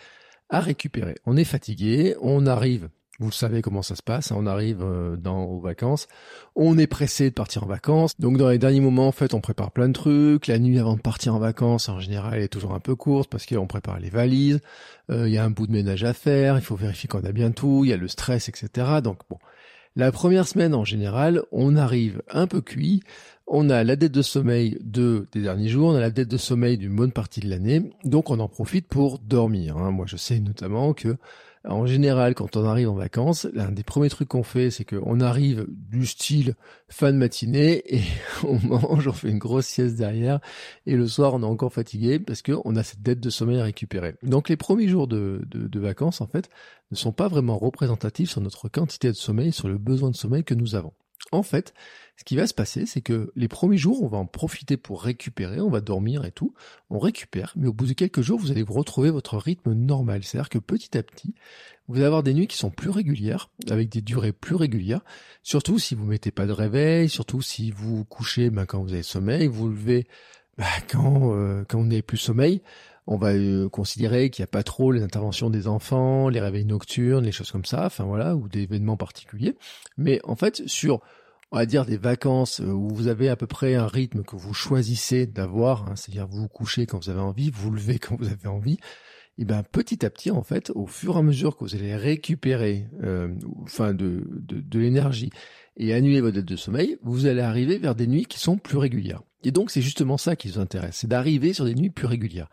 à 0.50 0.60
récupérer. 0.60 1.16
On 1.26 1.38
est 1.38 1.44
fatigué, 1.44 2.16
on 2.22 2.46
arrive, 2.46 2.90
vous 3.20 3.32
savez 3.32 3.62
comment 3.62 3.82
ça 3.82 3.96
se 3.96 4.04
passe, 4.04 4.32
on 4.32 4.46
arrive 4.46 4.82
euh, 4.82 5.16
dans 5.18 5.44
aux 5.44 5.60
vacances, 5.60 6.08
on 6.56 6.78
est 6.78 6.88
pressé 6.88 7.30
de 7.30 7.34
partir 7.34 7.64
en 7.64 7.68
vacances, 7.68 8.20
donc 8.20 8.38
dans 8.38 8.50
les 8.50 8.60
derniers 8.60 8.80
moments 8.80 9.08
en 9.08 9.12
fait 9.12 9.34
on 9.34 9.42
prépare 9.42 9.72
plein 9.72 9.88
de 9.88 9.94
trucs, 9.94 10.48
la 10.48 10.60
nuit 10.60 10.78
avant 10.78 10.96
de 10.96 11.02
partir 11.02 11.34
en 11.36 11.40
vacances 11.40 11.90
en 11.90 12.00
général 12.00 12.36
elle 12.36 12.44
est 12.44 12.48
toujours 12.48 12.74
un 12.74 12.80
peu 12.80 12.96
courte 12.96 13.30
parce 13.30 13.46
qu'on 13.46 13.66
prépare 13.66 14.00
les 14.00 14.10
valises, 14.10 14.60
euh, 15.10 15.28
il 15.28 15.34
y 15.34 15.38
a 15.38 15.44
un 15.44 15.50
bout 15.50 15.68
de 15.68 15.72
ménage 15.72 16.04
à 16.04 16.14
faire, 16.14 16.58
il 16.58 16.64
faut 16.64 16.76
vérifier 16.76 17.08
qu'on 17.08 17.24
a 17.24 17.32
bien 17.32 17.52
tout, 17.52 17.82
il 17.84 17.90
y 17.90 17.94
a 17.94 17.98
le 17.98 18.08
stress 18.08 18.50
etc. 18.50 18.88
Donc 19.04 19.22
bon, 19.30 19.40
la 19.98 20.12
première 20.12 20.48
semaine 20.48 20.76
en 20.76 20.86
général 20.86 21.42
on 21.52 21.76
arrive 21.76 22.22
un 22.30 22.48
peu 22.48 22.62
cuit, 22.62 23.02
on 23.48 23.70
a 23.70 23.84
la 23.84 23.96
dette 23.96 24.12
de 24.12 24.22
sommeil 24.22 24.78
de 24.82 25.28
des 25.32 25.42
derniers 25.42 25.70
jours, 25.70 25.90
on 25.90 25.96
a 25.96 26.00
la 26.00 26.12
dette 26.12 26.28
de 26.28 26.38
sommeil 26.38 26.78
d'une 26.78 26.96
bonne 26.96 27.12
partie 27.12 27.40
de 27.40 27.50
l'année, 27.50 27.92
donc 28.04 28.30
on 28.30 28.40
en 28.40 28.48
profite 28.48 28.88
pour 28.88 29.20
dormir. 29.20 29.78
Hein. 29.78 29.92
Moi, 29.92 30.06
je 30.08 30.16
sais 30.16 30.40
notamment 30.40 30.94
que 30.94 31.18
en 31.66 31.86
général, 31.86 32.36
quand 32.36 32.56
on 32.56 32.66
arrive 32.66 32.90
en 32.90 32.96
vacances, 32.96 33.48
l'un 33.54 33.72
des 33.72 33.84
premiers 33.84 34.10
trucs 34.10 34.30
qu'on 34.30 34.44
fait, 34.44 34.72
c'est 34.72 34.86
qu'on 34.86 35.20
arrive 35.20 35.66
du 35.70 36.06
style 36.06 36.56
fin 36.90 37.12
de 37.12 37.18
matinée 37.18 37.84
et 37.86 38.02
on 38.44 38.60
mange, 38.60 39.08
on 39.08 39.14
fait 39.14 39.30
une 39.30 39.38
grosse 39.38 39.68
sieste 39.68 39.96
derrière 39.96 40.40
et 40.86 40.96
le 40.96 41.08
soir 41.08 41.34
on 41.34 41.42
est 41.42 41.46
encore 41.46 41.74
fatigué 41.74 42.20
parce 42.20 42.42
qu'on 42.42 42.76
a 42.76 42.84
cette 42.84 43.02
dette 43.02 43.20
de 43.20 43.30
sommeil 43.30 43.60
à 43.60 43.64
récupérer. 43.64 44.16
Donc 44.24 44.50
les 44.50 44.58
premiers 44.58 44.88
jours 44.88 45.08
de, 45.08 45.42
de 45.50 45.80
vacances, 45.80 46.22
en 46.22 46.28
fait, 46.28 46.50
ne 46.92 46.96
sont 46.96 47.12
pas 47.12 47.28
vraiment 47.28 47.58
représentatifs 47.58 48.32
sur 48.32 48.42
notre 48.42 48.70
quantité 48.70 49.10
de 49.10 49.14
sommeil, 49.14 49.52
sur 49.52 49.68
le 49.68 49.78
besoin 49.78 50.10
de 50.10 50.16
sommeil 50.16 50.44
que 50.44 50.54
nous 50.54 50.76
avons. 50.76 50.94
En 51.32 51.44
fait, 51.44 51.74
ce 52.16 52.24
qui 52.24 52.36
va 52.36 52.48
se 52.48 52.54
passer, 52.54 52.86
c'est 52.86 53.02
que 53.02 53.32
les 53.36 53.48
premiers 53.48 53.78
jours, 53.78 54.02
on 54.02 54.08
va 54.08 54.18
en 54.18 54.26
profiter 54.26 54.78
pour 54.78 55.04
récupérer, 55.04 55.60
on 55.60 55.70
va 55.70 55.82
dormir 55.82 56.26
et 56.26 56.32
tout, 56.32 56.54
on 56.90 57.00
récupère, 57.00 57.54
mais 57.56 57.68
au 57.68 57.74
bout 57.74 57.86
de 57.86 57.94
quelques 57.94 58.22
jours, 58.22 58.40
vous 58.40 58.50
allez 58.50 58.64
vous 58.64 58.74
retrouver 58.74 59.10
votre 59.10 59.38
rythme 59.38 59.74
normal. 59.74 60.24
C'est-à-dire 60.24 60.50
que 60.50 60.58
petit 60.58 60.98
à 60.98 61.04
petit, 61.04 61.36
vous 61.88 61.98
allez 61.98 62.06
avoir 62.06 62.24
des 62.24 62.34
nuits 62.34 62.48
qui 62.48 62.58
sont 62.58 62.72
plus 62.72 62.90
régulières, 62.90 63.50
avec 63.70 63.90
des 63.90 64.02
durées 64.02 64.32
plus 64.32 64.56
régulières, 64.56 65.02
surtout 65.44 65.80
si 65.80 65.96
vous 65.96 66.06
mettez 66.06 66.32
pas 66.32 66.46
de 66.46 66.54
réveil, 66.54 67.10
surtout 67.10 67.42
si 67.42 67.72
vous 67.72 68.06
couchez 68.06 68.50
ben, 68.50 68.66
quand 68.66 68.82
vous 68.82 68.94
avez 68.94 69.04
sommeil, 69.04 69.48
vous, 69.48 69.70
levez 69.70 70.08
ben, 70.58 70.66
quand, 70.90 71.34
euh, 71.36 71.66
quand 71.68 71.80
vous 71.80 71.88
n'avez 71.88 72.02
plus 72.02 72.18
sommeil, 72.18 72.62
on 73.08 73.18
va 73.18 73.30
euh, 73.30 73.70
considérer 73.70 74.30
qu'il 74.30 74.44
n'y 74.44 74.48
a 74.48 74.52
pas 74.52 74.64
trop 74.64 74.92
les 74.92 75.02
interventions 75.02 75.50
des 75.50 75.68
enfants, 75.68 76.30
les 76.30 76.42
réveils 76.42 76.66
nocturnes, 76.66 77.26
les 77.26 77.32
choses 77.32 77.52
comme 77.52 77.66
ça, 77.66 77.86
enfin 77.86 78.04
voilà, 78.04 78.36
ou 78.36 78.50
des 78.50 78.64
événements 78.64 78.98
particuliers. 78.98 79.56
Mais 79.98 80.20
en 80.26 80.36
fait, 80.36 80.68
sur 80.68 81.02
on 81.52 81.58
va 81.58 81.66
dire 81.66 81.86
des 81.86 81.98
vacances 81.98 82.60
euh, 82.60 82.66
où 82.66 82.90
vous 82.90 83.08
avez 83.08 83.30
à 83.30 83.38
peu 83.38 83.48
près 83.48 83.76
un 83.76 83.88
rythme 83.88 84.24
que 84.24 84.36
vous 84.36 84.54
choisissez 84.54 85.26
d'avoir, 85.26 85.90
hein, 85.90 85.96
c'est-à-dire 85.96 86.28
vous 86.28 86.42
vous 86.42 86.48
couchez 86.50 86.86
quand 86.86 87.04
vous 87.04 87.10
avez 87.10 87.22
envie, 87.22 87.50
vous, 87.50 87.70
vous 87.70 87.72
levez 87.72 88.00
quand 88.00 88.18
vous 88.18 88.28
avez 88.28 88.48
envie, 88.48 88.78
et 89.38 89.46
ben 89.46 89.64
petit 89.64 90.06
à 90.06 90.10
petit 90.10 90.32
en 90.32 90.44
fait, 90.44 90.72
au 90.76 90.88
fur 90.88 91.16
et 91.16 91.20
à 91.20 91.22
mesure 91.22 91.56
que 91.56 91.64
vous 91.64 91.76
allez 91.76 91.96
récupérer, 91.96 92.88
euh, 93.04 93.34
enfin 93.64 93.94
de, 93.94 94.28
de 94.30 94.80
l'énergie 94.80 95.30
et 95.78 95.94
annuler 95.94 96.22
votre 96.22 96.36
dette 96.36 96.46
de 96.46 96.56
sommeil, 96.56 96.98
vous 97.04 97.26
allez 97.26 97.42
arriver 97.42 97.78
vers 97.78 97.96
des 97.96 98.08
nuits 98.08 98.26
qui 98.26 98.40
sont 98.40 98.58
plus 98.58 98.78
régulières. 98.78 99.22
Et 99.44 99.52
donc 99.52 99.72
c'est 99.72 99.82
justement 99.82 100.18
ça 100.18 100.36
qui 100.36 100.50
vous 100.50 100.60
intéresse, 100.60 100.98
c'est 100.98 101.08
d'arriver 101.08 101.54
sur 101.54 101.66
des 101.66 101.76
nuits 101.76 101.90
plus 101.90 102.08
régulières. 102.08 102.50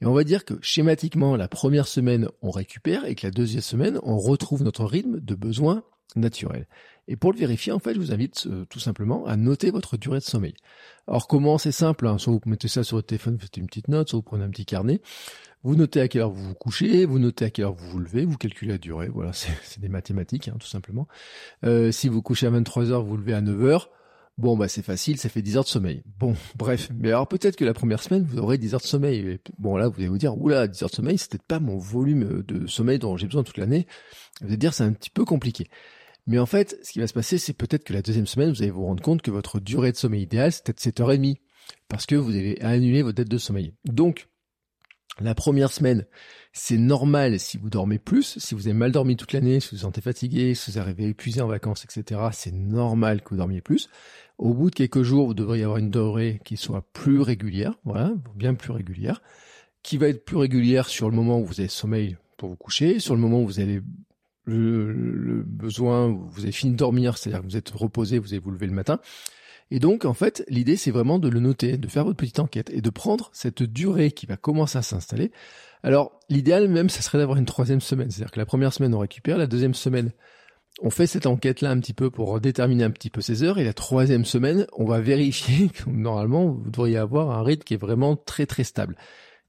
Et 0.00 0.06
on 0.06 0.12
va 0.12 0.24
dire 0.24 0.44
que 0.44 0.54
schématiquement, 0.62 1.36
la 1.36 1.48
première 1.48 1.88
semaine, 1.88 2.28
on 2.40 2.50
récupère 2.50 3.04
et 3.04 3.14
que 3.14 3.26
la 3.26 3.32
deuxième 3.32 3.62
semaine, 3.62 3.98
on 4.04 4.16
retrouve 4.16 4.62
notre 4.62 4.84
rythme 4.84 5.20
de 5.20 5.34
besoin 5.34 5.82
naturel. 6.14 6.66
Et 7.08 7.16
pour 7.16 7.32
le 7.32 7.38
vérifier, 7.38 7.72
en 7.72 7.78
fait, 7.78 7.94
je 7.94 7.98
vous 7.98 8.12
invite 8.12 8.46
euh, 8.46 8.66
tout 8.66 8.78
simplement 8.78 9.26
à 9.26 9.36
noter 9.36 9.70
votre 9.70 9.96
durée 9.96 10.18
de 10.18 10.24
sommeil. 10.24 10.54
Alors 11.08 11.26
comment 11.26 11.56
C'est 11.56 11.72
simple, 11.72 12.06
hein. 12.06 12.18
soit 12.18 12.34
vous 12.34 12.40
mettez 12.44 12.68
ça 12.68 12.84
sur 12.84 12.98
votre 12.98 13.08
téléphone, 13.08 13.34
vous 13.34 13.40
faites 13.40 13.56
une 13.56 13.66
petite 13.66 13.88
note, 13.88 14.10
soit 14.10 14.18
vous 14.18 14.22
prenez 14.22 14.44
un 14.44 14.50
petit 14.50 14.66
carnet, 14.66 15.00
vous 15.64 15.74
notez 15.74 16.02
à 16.02 16.08
quelle 16.08 16.20
heure 16.20 16.30
vous 16.30 16.48
vous 16.48 16.54
couchez, 16.54 17.06
vous 17.06 17.18
notez 17.18 17.46
à 17.46 17.50
quelle 17.50 17.64
heure 17.64 17.72
vous 17.72 17.88
vous 17.88 17.98
levez, 17.98 18.26
vous 18.26 18.36
calculez 18.36 18.72
la 18.72 18.78
durée, 18.78 19.08
voilà, 19.08 19.32
c'est 19.32 19.80
des 19.80 19.88
mathématiques, 19.88 20.48
hein, 20.48 20.56
tout 20.60 20.68
simplement. 20.68 21.08
Euh, 21.64 21.90
si 21.90 22.10
vous 22.10 22.20
couchez 22.20 22.46
à 22.46 22.50
23 22.50 22.92
heures, 22.92 23.02
vous, 23.02 23.10
vous 23.10 23.16
levez 23.16 23.34
à 23.34 23.40
9 23.40 23.64
heures, 23.64 23.90
Bon, 24.36 24.56
bah 24.56 24.68
c'est 24.68 24.84
facile, 24.84 25.18
ça 25.18 25.28
fait 25.28 25.42
10 25.42 25.56
heures 25.56 25.64
de 25.64 25.68
sommeil. 25.68 26.04
Bon, 26.20 26.36
bref. 26.56 26.90
Mais 26.96 27.08
alors 27.08 27.26
peut-être 27.26 27.56
que 27.56 27.64
la 27.64 27.74
première 27.74 28.00
semaine, 28.00 28.22
vous 28.22 28.38
aurez 28.38 28.56
10 28.56 28.74
heures 28.74 28.80
de 28.80 28.86
sommeil. 28.86 29.40
bon, 29.58 29.76
là, 29.76 29.88
vous 29.88 29.96
allez 29.96 30.06
vous 30.06 30.16
dire, 30.16 30.40
oula, 30.40 30.68
10 30.68 30.84
heures 30.84 30.90
de 30.90 30.94
sommeil, 30.94 31.18
c'est 31.18 31.28
peut-être 31.28 31.42
pas 31.42 31.58
mon 31.58 31.76
volume 31.76 32.44
de 32.46 32.68
sommeil 32.68 33.00
dont 33.00 33.16
j'ai 33.16 33.26
besoin 33.26 33.42
toute 33.42 33.56
l'année. 33.56 33.88
Vous 34.40 34.46
allez 34.46 34.56
dire, 34.56 34.74
c'est 34.74 34.84
un 34.84 34.92
petit 34.92 35.10
peu 35.10 35.24
compliqué. 35.24 35.68
Mais 36.28 36.38
en 36.38 36.46
fait, 36.46 36.78
ce 36.82 36.92
qui 36.92 37.00
va 37.00 37.06
se 37.06 37.14
passer, 37.14 37.38
c'est 37.38 37.54
peut-être 37.54 37.84
que 37.84 37.94
la 37.94 38.02
deuxième 38.02 38.26
semaine, 38.26 38.50
vous 38.50 38.62
allez 38.62 38.70
vous 38.70 38.84
rendre 38.84 39.02
compte 39.02 39.22
que 39.22 39.30
votre 39.30 39.60
durée 39.60 39.92
de 39.92 39.96
sommeil 39.96 40.22
idéale, 40.22 40.52
c'est 40.52 40.62
peut-être 40.62 40.80
7h30. 40.80 41.36
Parce 41.88 42.04
que 42.04 42.14
vous 42.14 42.36
avez 42.36 42.60
annulé 42.60 43.02
votre 43.02 43.16
dette 43.16 43.30
de 43.30 43.38
sommeil. 43.38 43.72
Donc, 43.86 44.28
la 45.20 45.34
première 45.34 45.72
semaine, 45.72 46.04
c'est 46.52 46.76
normal 46.76 47.40
si 47.40 47.56
vous 47.56 47.70
dormez 47.70 47.98
plus, 47.98 48.38
si 48.38 48.54
vous 48.54 48.68
avez 48.68 48.76
mal 48.76 48.92
dormi 48.92 49.16
toute 49.16 49.32
l'année, 49.32 49.58
si 49.58 49.70
vous 49.70 49.76
vous 49.78 49.82
sentez 49.82 50.02
fatigué, 50.02 50.54
si 50.54 50.70
vous 50.70 50.78
arrivez 50.78 51.08
épuisé 51.08 51.40
en 51.40 51.48
vacances, 51.48 51.84
etc. 51.84 52.20
C'est 52.32 52.52
normal 52.52 53.22
que 53.22 53.30
vous 53.30 53.36
dormiez 53.36 53.62
plus. 53.62 53.88
Au 54.36 54.52
bout 54.52 54.68
de 54.68 54.74
quelques 54.74 55.02
jours, 55.02 55.26
vous 55.26 55.34
devriez 55.34 55.64
avoir 55.64 55.78
une 55.78 55.90
durée 55.90 56.40
qui 56.44 56.58
soit 56.58 56.86
plus 56.92 57.20
régulière, 57.20 57.72
voilà, 57.84 58.12
bien 58.36 58.54
plus 58.54 58.70
régulière, 58.72 59.22
qui 59.82 59.96
va 59.96 60.08
être 60.08 60.26
plus 60.26 60.36
régulière 60.36 60.88
sur 60.88 61.08
le 61.08 61.16
moment 61.16 61.40
où 61.40 61.46
vous 61.46 61.60
avez 61.60 61.70
sommeil 61.70 62.18
pour 62.36 62.50
vous 62.50 62.56
coucher, 62.56 63.00
sur 63.00 63.14
le 63.14 63.20
moment 63.20 63.40
où 63.42 63.46
vous 63.46 63.60
avez 63.60 63.80
le, 64.48 64.92
le 64.92 65.42
besoin, 65.42 66.08
vous 66.08 66.42
avez 66.42 66.52
fini 66.52 66.72
de 66.72 66.76
dormir, 66.76 67.18
c'est-à-dire 67.18 67.42
que 67.42 67.46
vous 67.46 67.56
êtes 67.56 67.70
reposé, 67.70 68.18
vous 68.18 68.28
allez 68.28 68.38
vous 68.38 68.50
lever 68.50 68.66
le 68.66 68.72
matin, 68.72 69.00
et 69.70 69.80
donc, 69.80 70.04
en 70.04 70.14
fait, 70.14 70.44
l'idée, 70.48 70.76
c'est 70.76 70.90
vraiment 70.90 71.18
de 71.18 71.28
le 71.28 71.40
noter, 71.40 71.76
de 71.76 71.88
faire 71.88 72.04
votre 72.04 72.16
petite 72.16 72.38
enquête 72.38 72.70
et 72.70 72.80
de 72.80 72.90
prendre 72.90 73.30
cette 73.32 73.62
durée 73.62 74.12
qui 74.12 74.26
va 74.26 74.36
commencer 74.36 74.78
à 74.78 74.82
s'installer. 74.82 75.30
Alors, 75.82 76.18
l'idéal 76.28 76.68
même, 76.68 76.88
ce 76.88 77.02
serait 77.02 77.18
d'avoir 77.18 77.38
une 77.38 77.44
troisième 77.44 77.80
semaine. 77.80 78.10
C'est-à-dire 78.10 78.32
que 78.32 78.40
la 78.40 78.46
première 78.46 78.72
semaine, 78.72 78.94
on 78.94 78.98
récupère, 78.98 79.36
la 79.36 79.46
deuxième 79.46 79.74
semaine, 79.74 80.12
on 80.80 80.90
fait 80.90 81.06
cette 81.06 81.26
enquête-là 81.26 81.70
un 81.70 81.80
petit 81.80 81.92
peu 81.92 82.10
pour 82.10 82.40
déterminer 82.40 82.84
un 82.84 82.90
petit 82.90 83.10
peu 83.10 83.20
ses 83.20 83.42
heures, 83.42 83.58
et 83.58 83.64
la 83.64 83.74
troisième 83.74 84.24
semaine, 84.24 84.66
on 84.72 84.86
va 84.86 85.00
vérifier 85.00 85.68
que 85.74 85.88
normalement, 85.90 86.46
vous 86.46 86.70
devriez 86.70 86.96
avoir 86.96 87.30
un 87.30 87.42
rythme 87.42 87.64
qui 87.64 87.74
est 87.74 87.78
vraiment 87.78 88.16
très 88.16 88.46
très 88.46 88.64
stable. 88.64 88.96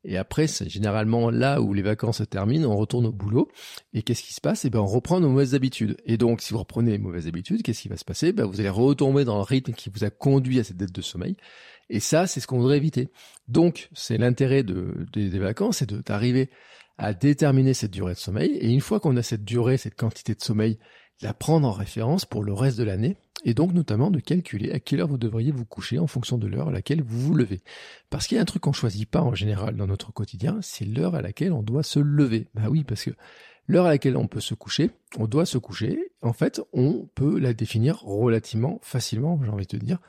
Et 0.04 0.18
après, 0.18 0.48
c'est 0.48 0.70
généralement 0.70 1.30
là 1.30 1.62
où 1.62 1.74
les 1.74 1.82
vacances 1.82 2.20
se 2.20 2.24
terminent, 2.24 2.70
on 2.72 2.78
retourne 2.78 3.06
au 3.06 3.12
boulot. 3.12 3.50
Et 3.94 4.02
qu'est-ce 4.02 4.24
qui 4.24 4.34
se 4.34 4.42
passe? 4.42 4.66
Eh 4.66 4.70
ben, 4.70 4.80
on 4.80 4.86
reprend 4.86 5.20
nos 5.20 5.30
mauvaises 5.30 5.56
habitudes. 5.56 5.98
Et 6.06 6.18
donc, 6.18 6.42
si 6.42 6.54
vous 6.54 6.60
reprenez 6.60 6.92
les 6.92 6.98
mauvaises 6.98 7.28
habitudes, 7.28 7.64
qu'est-ce 7.64 7.82
qui 7.82 7.90
va 7.90 7.98
se 7.98 8.06
passer? 8.06 8.32
Ben, 8.32 8.46
Vous 8.46 8.60
allez 8.60 8.70
retomber 8.70 9.26
dans 9.26 9.38
le 9.38 9.44
rythme 9.44 9.74
qui 9.74 9.90
vous 9.90 10.04
a 10.04 10.10
conduit 10.10 10.60
à 10.60 10.64
cette 10.64 10.78
dette 10.78 10.94
de 10.94 11.02
sommeil. 11.02 11.36
Et 11.90 12.00
ça, 12.00 12.28
c'est 12.28 12.40
ce 12.40 12.48
qu'on 12.48 12.60
voudrait 12.60 12.78
éviter. 12.78 13.10
Donc, 13.48 13.90
c'est 13.94 14.18
l'intérêt 14.18 14.64
de, 14.64 15.06
des 15.14 15.40
vacances, 15.40 15.78
c'est 15.78 15.92
d'arriver 15.94 16.50
à 16.98 17.14
déterminer 17.14 17.74
cette 17.74 17.92
durée 17.92 18.14
de 18.14 18.20
sommeil. 18.20 18.52
Et 18.52 18.70
une 18.70 18.82
fois 18.82 19.00
qu'on 19.00 19.18
a 19.18 19.24
cette 19.24 19.44
durée, 19.44 19.78
cette 19.78 19.96
quantité 19.96 20.36
de 20.36 20.42
sommeil 20.42 20.78
la 21.22 21.34
prendre 21.34 21.68
en 21.68 21.72
référence 21.72 22.26
pour 22.26 22.44
le 22.44 22.54
reste 22.54 22.78
de 22.78 22.84
l'année 22.84 23.18
et 23.46 23.54
donc 23.54 23.74
notamment 23.74 24.12
de 24.12 24.20
calculer 24.20 24.72
à 24.72 24.80
quelle 24.80 25.02
heure 25.02 25.08
vous 25.08 25.18
devriez 25.18 25.52
vous 25.52 25.66
coucher 25.66 26.00
en 26.00 26.08
fonction 26.08 26.38
de 26.38 26.48
l'heure 26.48 26.70
à 26.70 26.72
laquelle 26.72 27.02
vous 27.02 27.20
vous 27.20 27.34
levez. 27.34 27.62
Parce 28.10 28.28
qu'il 28.28 28.36
y 28.36 28.40
a 28.40 28.42
un 28.42 28.46
truc 28.46 28.64
qu'on 28.64 28.74
choisit 28.74 29.10
pas 29.10 29.22
en 29.22 29.34
général 29.34 29.76
dans 29.76 29.88
notre 29.88 30.12
quotidien, 30.12 30.60
c'est 30.62 30.86
l'heure 30.86 31.16
à 31.16 31.22
laquelle 31.22 31.54
on 31.54 31.64
doit 31.64 31.84
se 31.84 32.00
lever. 32.00 32.48
Bah 32.54 32.64
oui, 32.70 32.84
parce 32.84 33.04
que 33.04 33.12
l'heure 33.68 33.86
à 33.86 33.90
laquelle 33.90 34.18
on 34.18 34.28
peut 34.28 34.42
se 34.42 34.54
coucher, 34.54 34.92
on 35.18 35.28
doit 35.28 35.46
se 35.46 35.58
coucher, 35.58 36.12
en 36.22 36.34
fait, 36.34 36.62
on 36.74 37.08
peut 37.16 37.40
la 37.40 37.54
définir 37.54 38.02
relativement 38.02 38.80
facilement, 38.82 39.40
j'ai 39.44 39.52
envie 39.52 39.66
de 39.66 39.78
te 39.78 39.84
dire. 39.84 40.00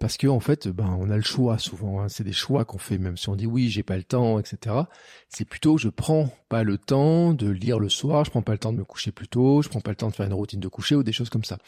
Parce 0.00 0.16
que 0.16 0.26
en 0.26 0.40
fait, 0.40 0.68
ben, 0.68 0.96
on 1.00 1.08
a 1.08 1.16
le 1.16 1.22
choix 1.22 1.56
souvent. 1.58 2.00
Hein. 2.00 2.08
C'est 2.08 2.24
des 2.24 2.32
choix 2.32 2.64
qu'on 2.64 2.78
fait, 2.78 2.98
même 2.98 3.16
si 3.16 3.28
on 3.28 3.36
dit 3.36 3.46
oui, 3.46 3.68
j'ai 3.70 3.84
pas 3.84 3.96
le 3.96 4.02
temps, 4.02 4.40
etc. 4.40 4.74
C'est 5.28 5.44
plutôt 5.44 5.78
je 5.78 5.88
prends 5.88 6.28
pas 6.48 6.64
le 6.64 6.78
temps 6.78 7.32
de 7.32 7.48
lire 7.48 7.78
le 7.78 7.88
soir, 7.88 8.24
je 8.24 8.30
prends 8.30 8.42
pas 8.42 8.52
le 8.52 8.58
temps 8.58 8.72
de 8.72 8.78
me 8.78 8.84
coucher 8.84 9.12
plus 9.12 9.28
tôt, 9.28 9.62
je 9.62 9.68
prends 9.68 9.80
pas 9.80 9.92
le 9.92 9.96
temps 9.96 10.08
de 10.08 10.14
faire 10.14 10.26
une 10.26 10.34
routine 10.34 10.60
de 10.60 10.68
coucher 10.68 10.96
ou 10.96 11.04
des 11.04 11.12
choses 11.12 11.30
comme 11.30 11.44
ça. 11.44 11.58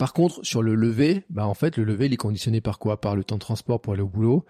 Par 0.00 0.14
contre, 0.14 0.40
sur 0.42 0.62
le 0.62 0.74
lever, 0.74 1.24
bah 1.28 1.46
en 1.46 1.52
fait, 1.52 1.76
le 1.76 1.84
lever, 1.84 2.06
il 2.06 2.14
est 2.14 2.16
conditionné 2.16 2.62
par 2.62 2.78
quoi? 2.78 3.02
Par 3.02 3.14
le 3.14 3.22
temps 3.22 3.34
de 3.34 3.40
transport 3.40 3.82
pour 3.82 3.92
aller 3.92 4.00
au 4.00 4.08
boulot. 4.08 4.46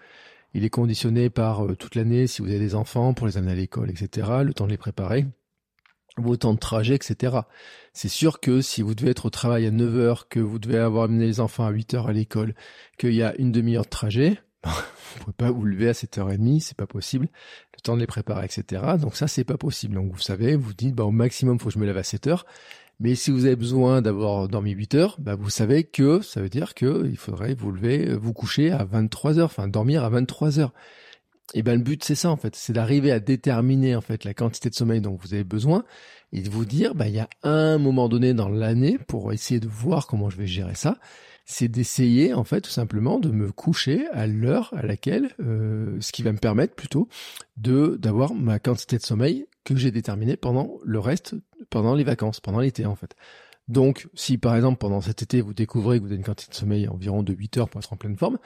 Il 0.53 0.63
est 0.63 0.69
conditionné 0.69 1.29
par 1.29 1.65
euh, 1.65 1.75
toute 1.75 1.95
l'année, 1.95 2.25
si 2.25 2.41
vous 2.41 2.47
avez 2.47 2.57
des 2.57 2.73
enfants, 2.73 3.13
pour 3.13 3.27
les 3.27 3.35
amener 3.35 3.51
à 3.51 3.55
l'école, 3.55 3.89
etc. 3.89 4.29
Le 4.45 4.53
temps 4.53 4.65
de 4.65 4.71
les 4.71 4.77
préparer, 4.77 5.25
vos 6.15 6.37
temps 6.37 6.53
de 6.53 6.57
trajet, 6.57 6.95
etc. 6.95 7.39
C'est 7.91 8.07
sûr 8.07 8.39
que 8.39 8.61
si 8.61 8.81
vous 8.81 8.95
devez 8.95 9.09
être 9.11 9.25
au 9.25 9.29
travail 9.29 9.65
à 9.65 9.71
9 9.71 9.97
heures, 9.97 10.29
que 10.29 10.39
vous 10.39 10.57
devez 10.57 10.77
avoir 10.77 11.03
amené 11.03 11.25
les 11.25 11.41
enfants 11.41 11.65
à 11.65 11.71
8 11.71 11.95
heures 11.95 12.07
à 12.07 12.13
l'école, 12.13 12.55
qu'il 12.97 13.13
y 13.13 13.21
a 13.21 13.35
une 13.37 13.51
demi-heure 13.51 13.83
de 13.83 13.89
trajet, 13.89 14.39
vous 14.63 15.19
pouvez 15.19 15.33
pas 15.33 15.51
vous 15.51 15.65
lever 15.65 15.89
à 15.89 15.91
7h30, 15.91 16.61
c'est 16.61 16.77
pas 16.77 16.87
possible. 16.87 17.27
Le 17.75 17.81
temps 17.81 17.95
de 17.95 17.99
les 17.99 18.07
préparer, 18.07 18.45
etc. 18.45 18.83
Donc 18.97 19.17
ça, 19.17 19.27
c'est 19.27 19.43
pas 19.43 19.57
possible. 19.57 19.95
Donc 19.95 20.13
vous 20.13 20.21
savez, 20.21 20.55
vous 20.55 20.73
dites, 20.73 20.95
bah, 20.95 21.03
au 21.03 21.11
maximum, 21.11 21.59
faut 21.59 21.67
que 21.67 21.73
je 21.73 21.79
me 21.79 21.85
lève 21.85 21.97
à 21.97 22.03
7 22.03 22.27
heures. 22.27 22.45
Mais 23.01 23.15
si 23.15 23.31
vous 23.31 23.45
avez 23.45 23.55
besoin 23.55 24.03
d'avoir 24.03 24.47
dormi 24.47 24.73
8 24.73 24.93
heures, 24.93 25.15
bah 25.19 25.33
vous 25.33 25.49
savez 25.49 25.83
que 25.85 26.21
ça 26.21 26.39
veut 26.39 26.49
dire 26.49 26.75
que 26.75 27.07
il 27.09 27.17
faudrait 27.17 27.55
vous 27.55 27.71
lever, 27.71 28.13
vous 28.15 28.31
coucher 28.31 28.69
à 28.69 28.83
23 28.83 29.39
heures, 29.39 29.45
enfin 29.45 29.67
dormir 29.67 30.03
à 30.03 30.09
23 30.09 30.59
heures. 30.59 30.71
Et 31.55 31.63
ben 31.63 31.73
le 31.79 31.83
but 31.83 32.03
c'est 32.03 32.13
ça 32.13 32.29
en 32.29 32.37
fait, 32.37 32.55
c'est 32.55 32.73
d'arriver 32.73 33.11
à 33.11 33.19
déterminer 33.19 33.95
en 33.95 34.01
fait 34.01 34.23
la 34.23 34.35
quantité 34.35 34.69
de 34.69 34.75
sommeil 34.75 35.01
dont 35.01 35.17
vous 35.19 35.33
avez 35.33 35.43
besoin 35.43 35.83
et 36.31 36.41
de 36.41 36.49
vous 36.51 36.63
dire 36.63 36.93
bah 36.93 37.07
il 37.07 37.15
y 37.15 37.19
a 37.19 37.27
un 37.41 37.79
moment 37.79 38.07
donné 38.07 38.35
dans 38.35 38.49
l'année 38.49 38.99
pour 39.07 39.33
essayer 39.33 39.59
de 39.59 39.67
voir 39.67 40.05
comment 40.05 40.29
je 40.29 40.37
vais 40.37 40.45
gérer 40.45 40.75
ça, 40.75 40.99
c'est 41.45 41.69
d'essayer 41.69 42.35
en 42.35 42.43
fait 42.43 42.61
tout 42.61 42.69
simplement 42.69 43.19
de 43.19 43.31
me 43.31 43.51
coucher 43.51 44.05
à 44.11 44.27
l'heure 44.27 44.71
à 44.77 44.83
laquelle 44.83 45.31
euh, 45.39 45.97
ce 46.01 46.11
qui 46.11 46.21
va 46.21 46.33
me 46.33 46.37
permettre 46.37 46.75
plutôt 46.75 47.07
de 47.57 47.97
d'avoir 47.99 48.35
ma 48.35 48.59
quantité 48.59 48.99
de 48.99 49.03
sommeil 49.03 49.47
que 49.63 49.75
j'ai 49.75 49.91
déterminée 49.91 50.37
pendant 50.37 50.79
le 50.83 50.99
reste 50.99 51.35
pendant 51.69 51.95
les 51.95 52.03
vacances, 52.03 52.39
pendant 52.39 52.59
l'été 52.59 52.85
en 52.85 52.95
fait. 52.95 53.15
Donc, 53.67 54.07
si 54.13 54.37
par 54.37 54.55
exemple 54.55 54.79
pendant 54.79 55.01
cet 55.01 55.21
été 55.21 55.41
vous 55.41 55.53
découvrez 55.53 55.97
que 55.97 56.03
vous 56.03 56.09
avez 56.09 56.17
une 56.17 56.23
quantité 56.23 56.51
de 56.51 56.55
sommeil 56.55 56.87
environ 56.87 57.23
de 57.23 57.33
8 57.33 57.57
heures 57.57 57.69
pour 57.69 57.79
être 57.79 57.93
en 57.93 57.97
pleine 57.97 58.17
forme, 58.17 58.37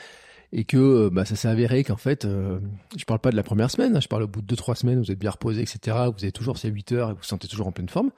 et 0.52 0.64
que 0.64 0.78
euh, 0.78 1.10
bah, 1.10 1.26
ça 1.26 1.36
s'est 1.36 1.48
avéré 1.48 1.84
qu'en 1.84 1.98
fait, 1.98 2.26
euh, 2.26 2.60
je 2.96 3.06
parle 3.06 3.20
pas 3.20 3.32
de 3.32 3.36
la 3.36 3.44
première 3.44 3.72
semaine, 3.72 3.96
hein, 3.96 4.00
je 4.00 4.08
parle 4.08 4.24
au 4.24 4.28
bout 4.28 4.42
de 4.42 4.56
2-3 4.56 4.76
semaines, 4.76 5.00
vous 5.00 5.12
êtes 5.12 5.20
bien 5.20 5.32
reposé, 5.32 5.62
etc., 5.62 5.98
vous 6.16 6.24
avez 6.24 6.32
toujours 6.32 6.58
ces 6.58 6.70
8 6.70 6.92
heures 6.92 7.10
et 7.10 7.14
vous 7.14 7.20
vous 7.20 7.26
sentez 7.26 7.48
toujours 7.48 7.68
en 7.68 7.72
pleine 7.72 7.90
forme, 7.90 8.12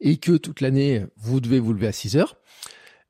et 0.00 0.16
que 0.16 0.36
toute 0.36 0.60
l'année, 0.60 1.04
vous 1.16 1.40
devez 1.40 1.58
vous 1.58 1.72
lever 1.72 1.86
à 1.86 1.92
6 1.92 2.16
heures, 2.16 2.36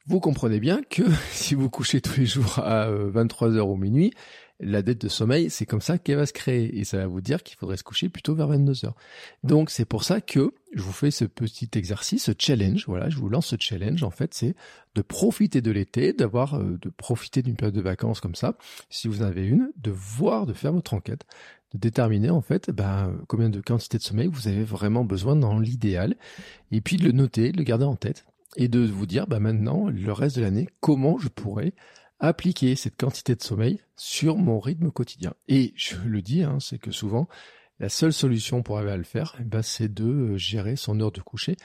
vous 0.06 0.20
comprenez 0.20 0.60
bien 0.60 0.82
que 0.88 1.02
si 1.30 1.54
vous 1.54 1.70
couchez 1.70 2.00
tous 2.00 2.18
les 2.18 2.26
jours 2.26 2.58
à 2.58 2.90
23 2.90 3.48
euh, 3.48 3.56
heures 3.56 3.68
ou 3.68 3.76
minuit, 3.76 4.12
la 4.60 4.82
dette 4.82 5.00
de 5.00 5.08
sommeil, 5.08 5.50
c'est 5.50 5.66
comme 5.66 5.80
ça 5.80 5.98
qu'elle 5.98 6.16
va 6.16 6.26
se 6.26 6.32
créer. 6.32 6.78
Et 6.78 6.84
ça 6.84 6.98
va 6.98 7.06
vous 7.06 7.20
dire 7.20 7.42
qu'il 7.42 7.56
faudrait 7.56 7.76
se 7.76 7.84
coucher 7.84 8.08
plutôt 8.08 8.34
vers 8.34 8.48
22 8.48 8.86
heures. 8.86 8.94
Donc 9.44 9.70
c'est 9.70 9.84
pour 9.84 10.04
ça 10.04 10.20
que 10.20 10.54
je 10.74 10.82
vous 10.82 10.92
fais 10.92 11.10
ce 11.10 11.24
petit 11.24 11.68
exercice, 11.74 12.24
ce 12.24 12.32
challenge. 12.38 12.84
Voilà, 12.86 13.08
je 13.10 13.16
vous 13.16 13.28
lance 13.28 13.48
ce 13.48 13.56
challenge. 13.58 14.02
En 14.02 14.10
fait, 14.10 14.34
c'est 14.34 14.54
de 14.94 15.02
profiter 15.02 15.60
de 15.60 15.70
l'été, 15.70 16.12
d'avoir, 16.12 16.54
euh, 16.54 16.78
de 16.80 16.88
profiter 16.88 17.42
d'une 17.42 17.56
période 17.56 17.74
de 17.74 17.80
vacances 17.82 18.20
comme 18.20 18.34
ça, 18.34 18.56
si 18.88 19.08
vous 19.08 19.22
en 19.22 19.26
avez 19.26 19.46
une, 19.46 19.70
de 19.76 19.90
voir, 19.90 20.46
de 20.46 20.54
faire 20.54 20.72
votre 20.72 20.94
enquête, 20.94 21.26
de 21.74 21.78
déterminer 21.78 22.30
en 22.30 22.40
fait 22.40 22.70
ben, 22.70 23.14
combien 23.28 23.50
de 23.50 23.60
quantité 23.60 23.98
de 23.98 24.02
sommeil 24.02 24.28
vous 24.28 24.48
avez 24.48 24.64
vraiment 24.64 25.04
besoin 25.04 25.36
dans 25.36 25.58
l'idéal, 25.58 26.16
et 26.72 26.80
puis 26.80 26.96
de 26.96 27.04
le 27.04 27.12
noter, 27.12 27.52
de 27.52 27.58
le 27.58 27.64
garder 27.64 27.84
en 27.84 27.96
tête, 27.96 28.24
et 28.56 28.68
de 28.68 28.80
vous 28.80 29.06
dire 29.06 29.26
ben, 29.26 29.40
maintenant, 29.40 29.88
le 29.88 30.12
reste 30.12 30.36
de 30.36 30.42
l'année, 30.42 30.68
comment 30.80 31.18
je 31.18 31.28
pourrais 31.28 31.74
appliquer 32.18 32.76
cette 32.76 32.96
quantité 32.96 33.34
de 33.34 33.42
sommeil 33.42 33.80
sur 33.96 34.36
mon 34.36 34.60
rythme 34.60 34.90
quotidien. 34.90 35.34
Et 35.48 35.72
je 35.76 35.96
le 36.04 36.22
dis, 36.22 36.42
hein, 36.42 36.58
c'est 36.60 36.78
que 36.78 36.90
souvent, 36.90 37.28
la 37.78 37.88
seule 37.88 38.12
solution 38.12 38.62
pour 38.62 38.78
arriver 38.78 38.92
à 38.92 38.96
le 38.96 39.04
faire, 39.04 39.36
eh 39.40 39.44
ben, 39.44 39.62
c'est 39.62 39.92
de 39.92 40.04
euh, 40.04 40.36
gérer 40.36 40.76
son 40.76 40.98
heure 41.00 41.12
de 41.12 41.20
coucher. 41.20 41.56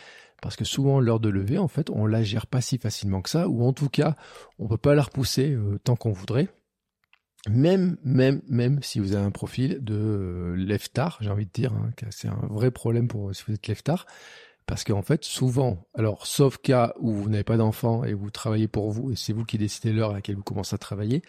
Parce 0.42 0.56
que 0.56 0.66
souvent, 0.66 1.00
l'heure 1.00 1.20
de 1.20 1.30
lever, 1.30 1.58
en 1.58 1.68
fait, 1.68 1.90
on 1.90 2.06
la 2.06 2.24
gère 2.24 2.48
pas 2.48 2.62
si 2.62 2.78
facilement 2.78 3.22
que 3.22 3.30
ça, 3.30 3.48
ou 3.48 3.64
en 3.64 3.74
tout 3.74 3.90
cas, 3.90 4.16
on 4.60 4.68
peut 4.68 4.78
pas 4.78 4.96
la 4.96 5.04
repousser 5.04 5.52
euh, 5.52 5.80
tant 5.84 5.96
qu'on 5.96 6.12
voudrait. 6.12 6.50
Même, 7.50 7.98
même, 8.04 8.42
même 8.48 8.84
si 8.84 9.00
vous 9.00 9.14
avez 9.14 9.26
un 9.26 9.32
profil 9.32 9.84
de 9.84 9.96
euh, 9.96 10.78
j'ai 11.22 11.30
envie 11.30 11.46
de 11.46 11.52
dire, 11.52 11.74
hein, 11.74 11.92
c'est 12.12 12.28
un 12.28 12.48
vrai 12.50 12.70
problème 12.72 13.08
pour 13.08 13.34
si 13.34 13.44
vous 13.48 13.54
êtes 13.54 13.68
lève-tard, 13.68 14.06
parce 14.66 14.84
qu'en 14.84 15.02
fait, 15.02 15.24
souvent, 15.24 15.86
alors 15.96 16.26
sauf 16.26 16.58
cas 16.58 16.94
où 17.00 17.14
vous 17.14 17.30
n'avez 17.30 17.44
pas 17.44 17.58
d'enfant 17.58 18.04
et 18.04 18.14
vous 18.14 18.30
travaillez 18.30 18.68
pour 18.68 18.92
vous 18.92 19.12
et 19.12 19.16
c'est 19.16 19.34
vous 19.34 19.46
qui 19.46 19.58
décidez 19.58 19.92
l'heure 19.92 20.12
à 20.12 20.14
laquelle 20.14 20.36
vous 20.36 20.44
commencez 20.44 20.76
à 20.76 20.78
travailler, 20.78 21.22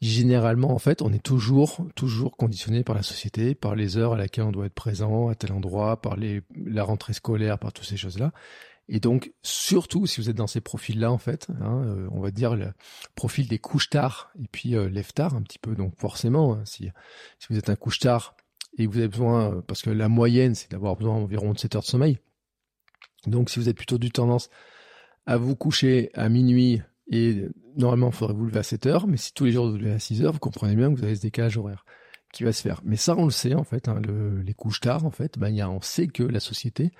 généralement, 0.00 0.72
en 0.72 0.78
fait, 0.78 1.02
on 1.02 1.12
est 1.12 1.22
toujours, 1.22 1.86
toujours 1.94 2.36
conditionné 2.36 2.84
par 2.84 2.94
la 2.94 3.02
société, 3.02 3.54
par 3.54 3.74
les 3.74 3.96
heures 3.96 4.14
à 4.14 4.16
laquelle 4.16 4.44
on 4.44 4.52
doit 4.52 4.66
être 4.66 4.74
présent, 4.74 5.28
à 5.28 5.34
tel 5.34 5.52
endroit, 5.52 6.00
par 6.00 6.16
les, 6.16 6.42
la 6.54 6.84
rentrée 6.84 7.12
scolaire, 7.12 7.58
par 7.58 7.72
toutes 7.72 7.86
ces 7.86 7.96
choses-là. 7.96 8.32
Et 8.88 9.00
donc, 9.00 9.32
surtout 9.42 10.06
si 10.06 10.20
vous 10.20 10.30
êtes 10.30 10.36
dans 10.36 10.46
ces 10.46 10.62
profils-là, 10.62 11.12
en 11.12 11.18
fait, 11.18 11.48
hein, 11.60 11.82
euh, 11.84 12.08
on 12.10 12.20
va 12.20 12.30
dire 12.30 12.56
le 12.56 12.72
profil 13.14 13.46
des 13.46 13.58
couches 13.58 13.90
tard 13.90 14.30
et 14.42 14.48
puis 14.50 14.74
euh, 14.74 14.88
lève 14.88 15.12
tard 15.12 15.34
un 15.34 15.42
petit 15.42 15.58
peu. 15.58 15.74
Donc, 15.74 15.94
forcément, 15.98 16.54
hein, 16.54 16.62
si, 16.64 16.90
si 17.38 17.46
vous 17.50 17.58
êtes 17.58 17.68
un 17.68 17.76
couche 17.76 17.98
tard 17.98 18.34
et 18.78 18.86
que 18.86 18.90
vous 18.90 18.98
avez 18.98 19.08
besoin, 19.08 19.52
euh, 19.52 19.60
parce 19.60 19.82
que 19.82 19.90
la 19.90 20.08
moyenne, 20.08 20.54
c'est 20.54 20.70
d'avoir 20.70 20.96
besoin 20.96 21.16
environ 21.16 21.52
de 21.52 21.58
7 21.58 21.76
heures 21.76 21.82
de 21.82 21.86
sommeil, 21.86 22.18
donc 23.26 23.50
si 23.50 23.58
vous 23.58 23.68
êtes 23.68 23.76
plutôt 23.76 23.98
du 23.98 24.10
tendance 24.10 24.50
à 25.26 25.36
vous 25.36 25.56
coucher 25.56 26.10
à 26.14 26.28
minuit 26.28 26.80
et 27.10 27.46
normalement 27.76 28.08
il 28.08 28.14
faudrait 28.14 28.34
vous 28.34 28.46
lever 28.46 28.60
à 28.60 28.62
7 28.62 28.86
heures, 28.86 29.06
mais 29.06 29.16
si 29.16 29.32
tous 29.32 29.44
les 29.44 29.52
jours 29.52 29.70
vous 29.70 29.76
levez 29.76 29.92
à 29.92 29.98
6 29.98 30.22
heures, 30.24 30.32
vous 30.32 30.38
comprenez 30.38 30.76
bien 30.76 30.92
que 30.92 30.98
vous 30.98 31.04
avez 31.04 31.16
ce 31.16 31.22
décalage 31.22 31.56
horaire 31.56 31.84
qui 32.32 32.44
va 32.44 32.52
se 32.52 32.62
faire. 32.62 32.80
Mais 32.84 32.96
ça 32.96 33.16
on 33.16 33.24
le 33.24 33.30
sait 33.30 33.54
en 33.54 33.64
fait, 33.64 33.88
hein, 33.88 34.00
les 34.44 34.54
couches 34.54 34.80
tard 34.80 35.04
en 35.04 35.10
fait, 35.10 35.38
ben, 35.38 35.50
y 35.50 35.60
a, 35.60 35.70
on 35.70 35.80
sait 35.80 36.06
que 36.06 36.22
la 36.22 36.40
société 36.40 36.92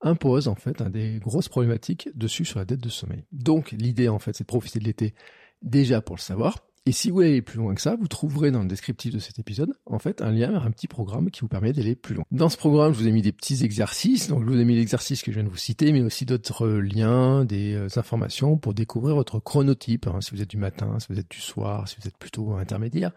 impose 0.00 0.48
en 0.48 0.54
fait 0.54 0.82
des 0.82 1.18
grosses 1.18 1.48
problématiques 1.48 2.10
dessus 2.14 2.44
sur 2.44 2.58
la 2.58 2.64
dette 2.64 2.80
de 2.80 2.88
sommeil. 2.88 3.24
Donc 3.32 3.72
l'idée 3.72 4.08
en 4.08 4.18
fait 4.18 4.34
c'est 4.34 4.44
de 4.44 4.48
profiter 4.48 4.78
de 4.78 4.84
l'été 4.84 5.14
déjà 5.62 6.00
pour 6.00 6.16
le 6.16 6.20
savoir, 6.20 6.58
et 6.86 6.92
si 6.92 7.08
vous 7.08 7.16
voulez 7.16 7.28
aller 7.28 7.42
plus 7.42 7.56
loin 7.56 7.74
que 7.74 7.80
ça, 7.80 7.96
vous 7.96 8.08
trouverez 8.08 8.50
dans 8.50 8.60
le 8.60 8.68
descriptif 8.68 9.10
de 9.10 9.18
cet 9.18 9.38
épisode, 9.38 9.72
en 9.86 9.98
fait, 9.98 10.20
un 10.20 10.30
lien 10.30 10.50
vers 10.50 10.66
un 10.66 10.70
petit 10.70 10.86
programme 10.86 11.30
qui 11.30 11.40
vous 11.40 11.48
permet 11.48 11.72
d'aller 11.72 11.94
plus 11.94 12.14
loin. 12.14 12.24
Dans 12.30 12.50
ce 12.50 12.58
programme, 12.58 12.92
je 12.92 12.98
vous 12.98 13.08
ai 13.08 13.10
mis 13.10 13.22
des 13.22 13.32
petits 13.32 13.64
exercices. 13.64 14.28
Donc, 14.28 14.44
je 14.44 14.50
vous 14.50 14.60
ai 14.60 14.66
mis 14.66 14.76
l'exercice 14.76 15.22
que 15.22 15.32
je 15.32 15.36
viens 15.36 15.44
de 15.44 15.48
vous 15.48 15.56
citer, 15.56 15.92
mais 15.92 16.02
aussi 16.02 16.26
d'autres 16.26 16.68
liens, 16.68 17.46
des 17.46 17.72
euh, 17.72 17.88
informations 17.96 18.58
pour 18.58 18.74
découvrir 18.74 19.14
votre 19.14 19.38
chronotype. 19.38 20.06
Hein, 20.08 20.20
si 20.20 20.32
vous 20.32 20.42
êtes 20.42 20.50
du 20.50 20.58
matin, 20.58 20.98
si 20.98 21.06
vous 21.08 21.18
êtes 21.18 21.30
du 21.30 21.40
soir, 21.40 21.88
si 21.88 21.96
vous 21.98 22.06
êtes 22.06 22.18
plutôt 22.18 22.52
intermédiaire. 22.52 23.12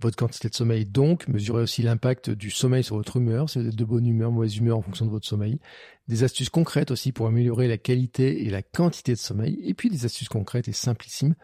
Votre 0.00 0.16
quantité 0.16 0.48
de 0.48 0.54
sommeil, 0.54 0.84
donc, 0.84 1.26
mesurez 1.26 1.62
aussi 1.62 1.82
l'impact 1.82 2.30
du 2.30 2.50
sommeil 2.50 2.84
sur 2.84 2.94
votre 2.94 3.16
humeur, 3.16 3.50
si 3.50 3.58
vous 3.58 3.66
êtes 3.66 3.74
de 3.74 3.84
bonne 3.84 4.06
humeur, 4.06 4.30
mauvaise 4.30 4.56
humeur 4.56 4.78
en 4.78 4.82
fonction 4.82 5.06
de 5.06 5.10
votre 5.10 5.26
sommeil. 5.26 5.58
Des 6.06 6.22
astuces 6.22 6.50
concrètes 6.50 6.92
aussi 6.92 7.10
pour 7.10 7.26
améliorer 7.26 7.66
la 7.66 7.78
qualité 7.78 8.46
et 8.46 8.50
la 8.50 8.62
quantité 8.62 9.12
de 9.12 9.18
sommeil. 9.18 9.58
Et 9.64 9.74
puis 9.74 9.90
des 9.90 10.04
astuces 10.04 10.28
concrètes 10.28 10.68
et 10.68 10.72
simplissimes 10.72 11.34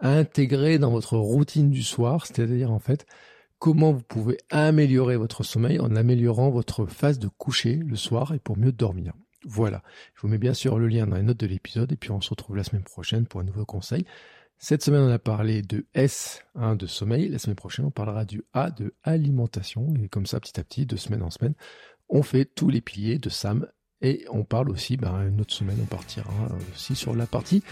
intégrer 0.00 0.78
dans 0.78 0.90
votre 0.90 1.16
routine 1.16 1.70
du 1.70 1.82
soir, 1.82 2.26
c'est-à-dire 2.26 2.70
en 2.70 2.78
fait 2.78 3.06
comment 3.58 3.92
vous 3.92 4.02
pouvez 4.02 4.38
améliorer 4.50 5.16
votre 5.16 5.42
sommeil 5.42 5.78
en 5.80 5.94
améliorant 5.94 6.50
votre 6.50 6.86
phase 6.86 7.18
de 7.18 7.28
coucher 7.28 7.76
le 7.76 7.96
soir 7.96 8.32
et 8.34 8.38
pour 8.38 8.56
mieux 8.56 8.72
dormir. 8.72 9.12
Voilà, 9.44 9.82
je 10.14 10.22
vous 10.22 10.28
mets 10.28 10.38
bien 10.38 10.54
sûr 10.54 10.78
le 10.78 10.88
lien 10.88 11.06
dans 11.06 11.16
les 11.16 11.22
notes 11.22 11.40
de 11.40 11.46
l'épisode 11.46 11.92
et 11.92 11.96
puis 11.96 12.10
on 12.10 12.20
se 12.20 12.30
retrouve 12.30 12.56
la 12.56 12.64
semaine 12.64 12.84
prochaine 12.84 13.26
pour 13.26 13.40
un 13.40 13.44
nouveau 13.44 13.64
conseil. 13.64 14.04
Cette 14.62 14.84
semaine, 14.84 15.00
on 15.00 15.10
a 15.10 15.18
parlé 15.18 15.62
de 15.62 15.86
S, 15.94 16.44
hein, 16.54 16.76
de 16.76 16.86
sommeil. 16.86 17.28
La 17.28 17.38
semaine 17.38 17.56
prochaine, 17.56 17.86
on 17.86 17.90
parlera 17.90 18.26
du 18.26 18.42
A, 18.52 18.70
de 18.70 18.94
alimentation. 19.02 19.94
Et 20.02 20.08
comme 20.10 20.26
ça, 20.26 20.38
petit 20.38 20.60
à 20.60 20.64
petit, 20.64 20.84
de 20.84 20.96
semaine 20.96 21.22
en 21.22 21.30
semaine, 21.30 21.54
on 22.10 22.22
fait 22.22 22.44
tous 22.44 22.68
les 22.68 22.82
piliers 22.82 23.18
de 23.18 23.30
SAM 23.30 23.66
et 24.02 24.24
on 24.30 24.44
parle 24.44 24.70
aussi, 24.70 24.96
ben, 24.96 25.28
une 25.28 25.40
autre 25.40 25.52
semaine, 25.52 25.78
on 25.82 25.86
partira 25.86 26.30
aussi 26.72 26.94
sur 26.94 27.14
la 27.14 27.26
partie 27.26 27.62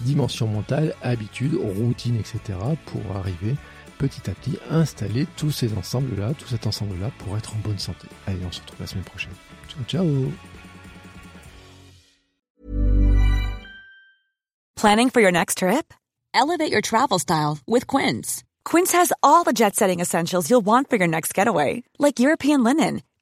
dimension 0.00 0.46
mentale, 0.46 0.94
habitude, 1.02 1.54
routine, 1.54 2.16
etc. 2.16 2.58
pour 2.86 3.16
arriver 3.16 3.56
petit 3.98 4.28
à 4.30 4.34
petit 4.34 4.58
à 4.68 4.76
installer 4.76 5.26
tous 5.36 5.50
ces 5.50 5.76
ensembles-là, 5.76 6.34
tout 6.34 6.48
cet 6.48 6.66
ensemble-là 6.66 7.10
pour 7.18 7.36
être 7.36 7.54
en 7.54 7.58
bonne 7.60 7.78
santé. 7.78 8.08
Allez, 8.26 8.40
on 8.46 8.50
se 8.50 8.60
retrouve 8.60 8.80
la 8.80 8.86
semaine 8.86 9.04
prochaine. 9.04 9.32
Ciao, 9.68 9.84
ciao 9.86 10.32
Planning 14.76 15.10
for 15.10 15.20
your 15.20 15.30
next 15.30 15.58
trip? 15.58 15.94
Elevate 16.34 16.72
your 16.72 16.80
travel 16.80 17.20
style 17.20 17.58
with 17.68 17.86
Quince. 17.86 18.42
Quince 18.64 18.92
has 18.92 19.12
all 19.22 19.44
the 19.44 19.52
jet-setting 19.52 20.00
essentials 20.00 20.50
you'll 20.50 20.64
want 20.64 20.90
for 20.90 20.96
your 20.96 21.06
next 21.06 21.34
getaway, 21.34 21.84
like 22.00 22.18
European 22.18 22.64
linen, 22.64 23.02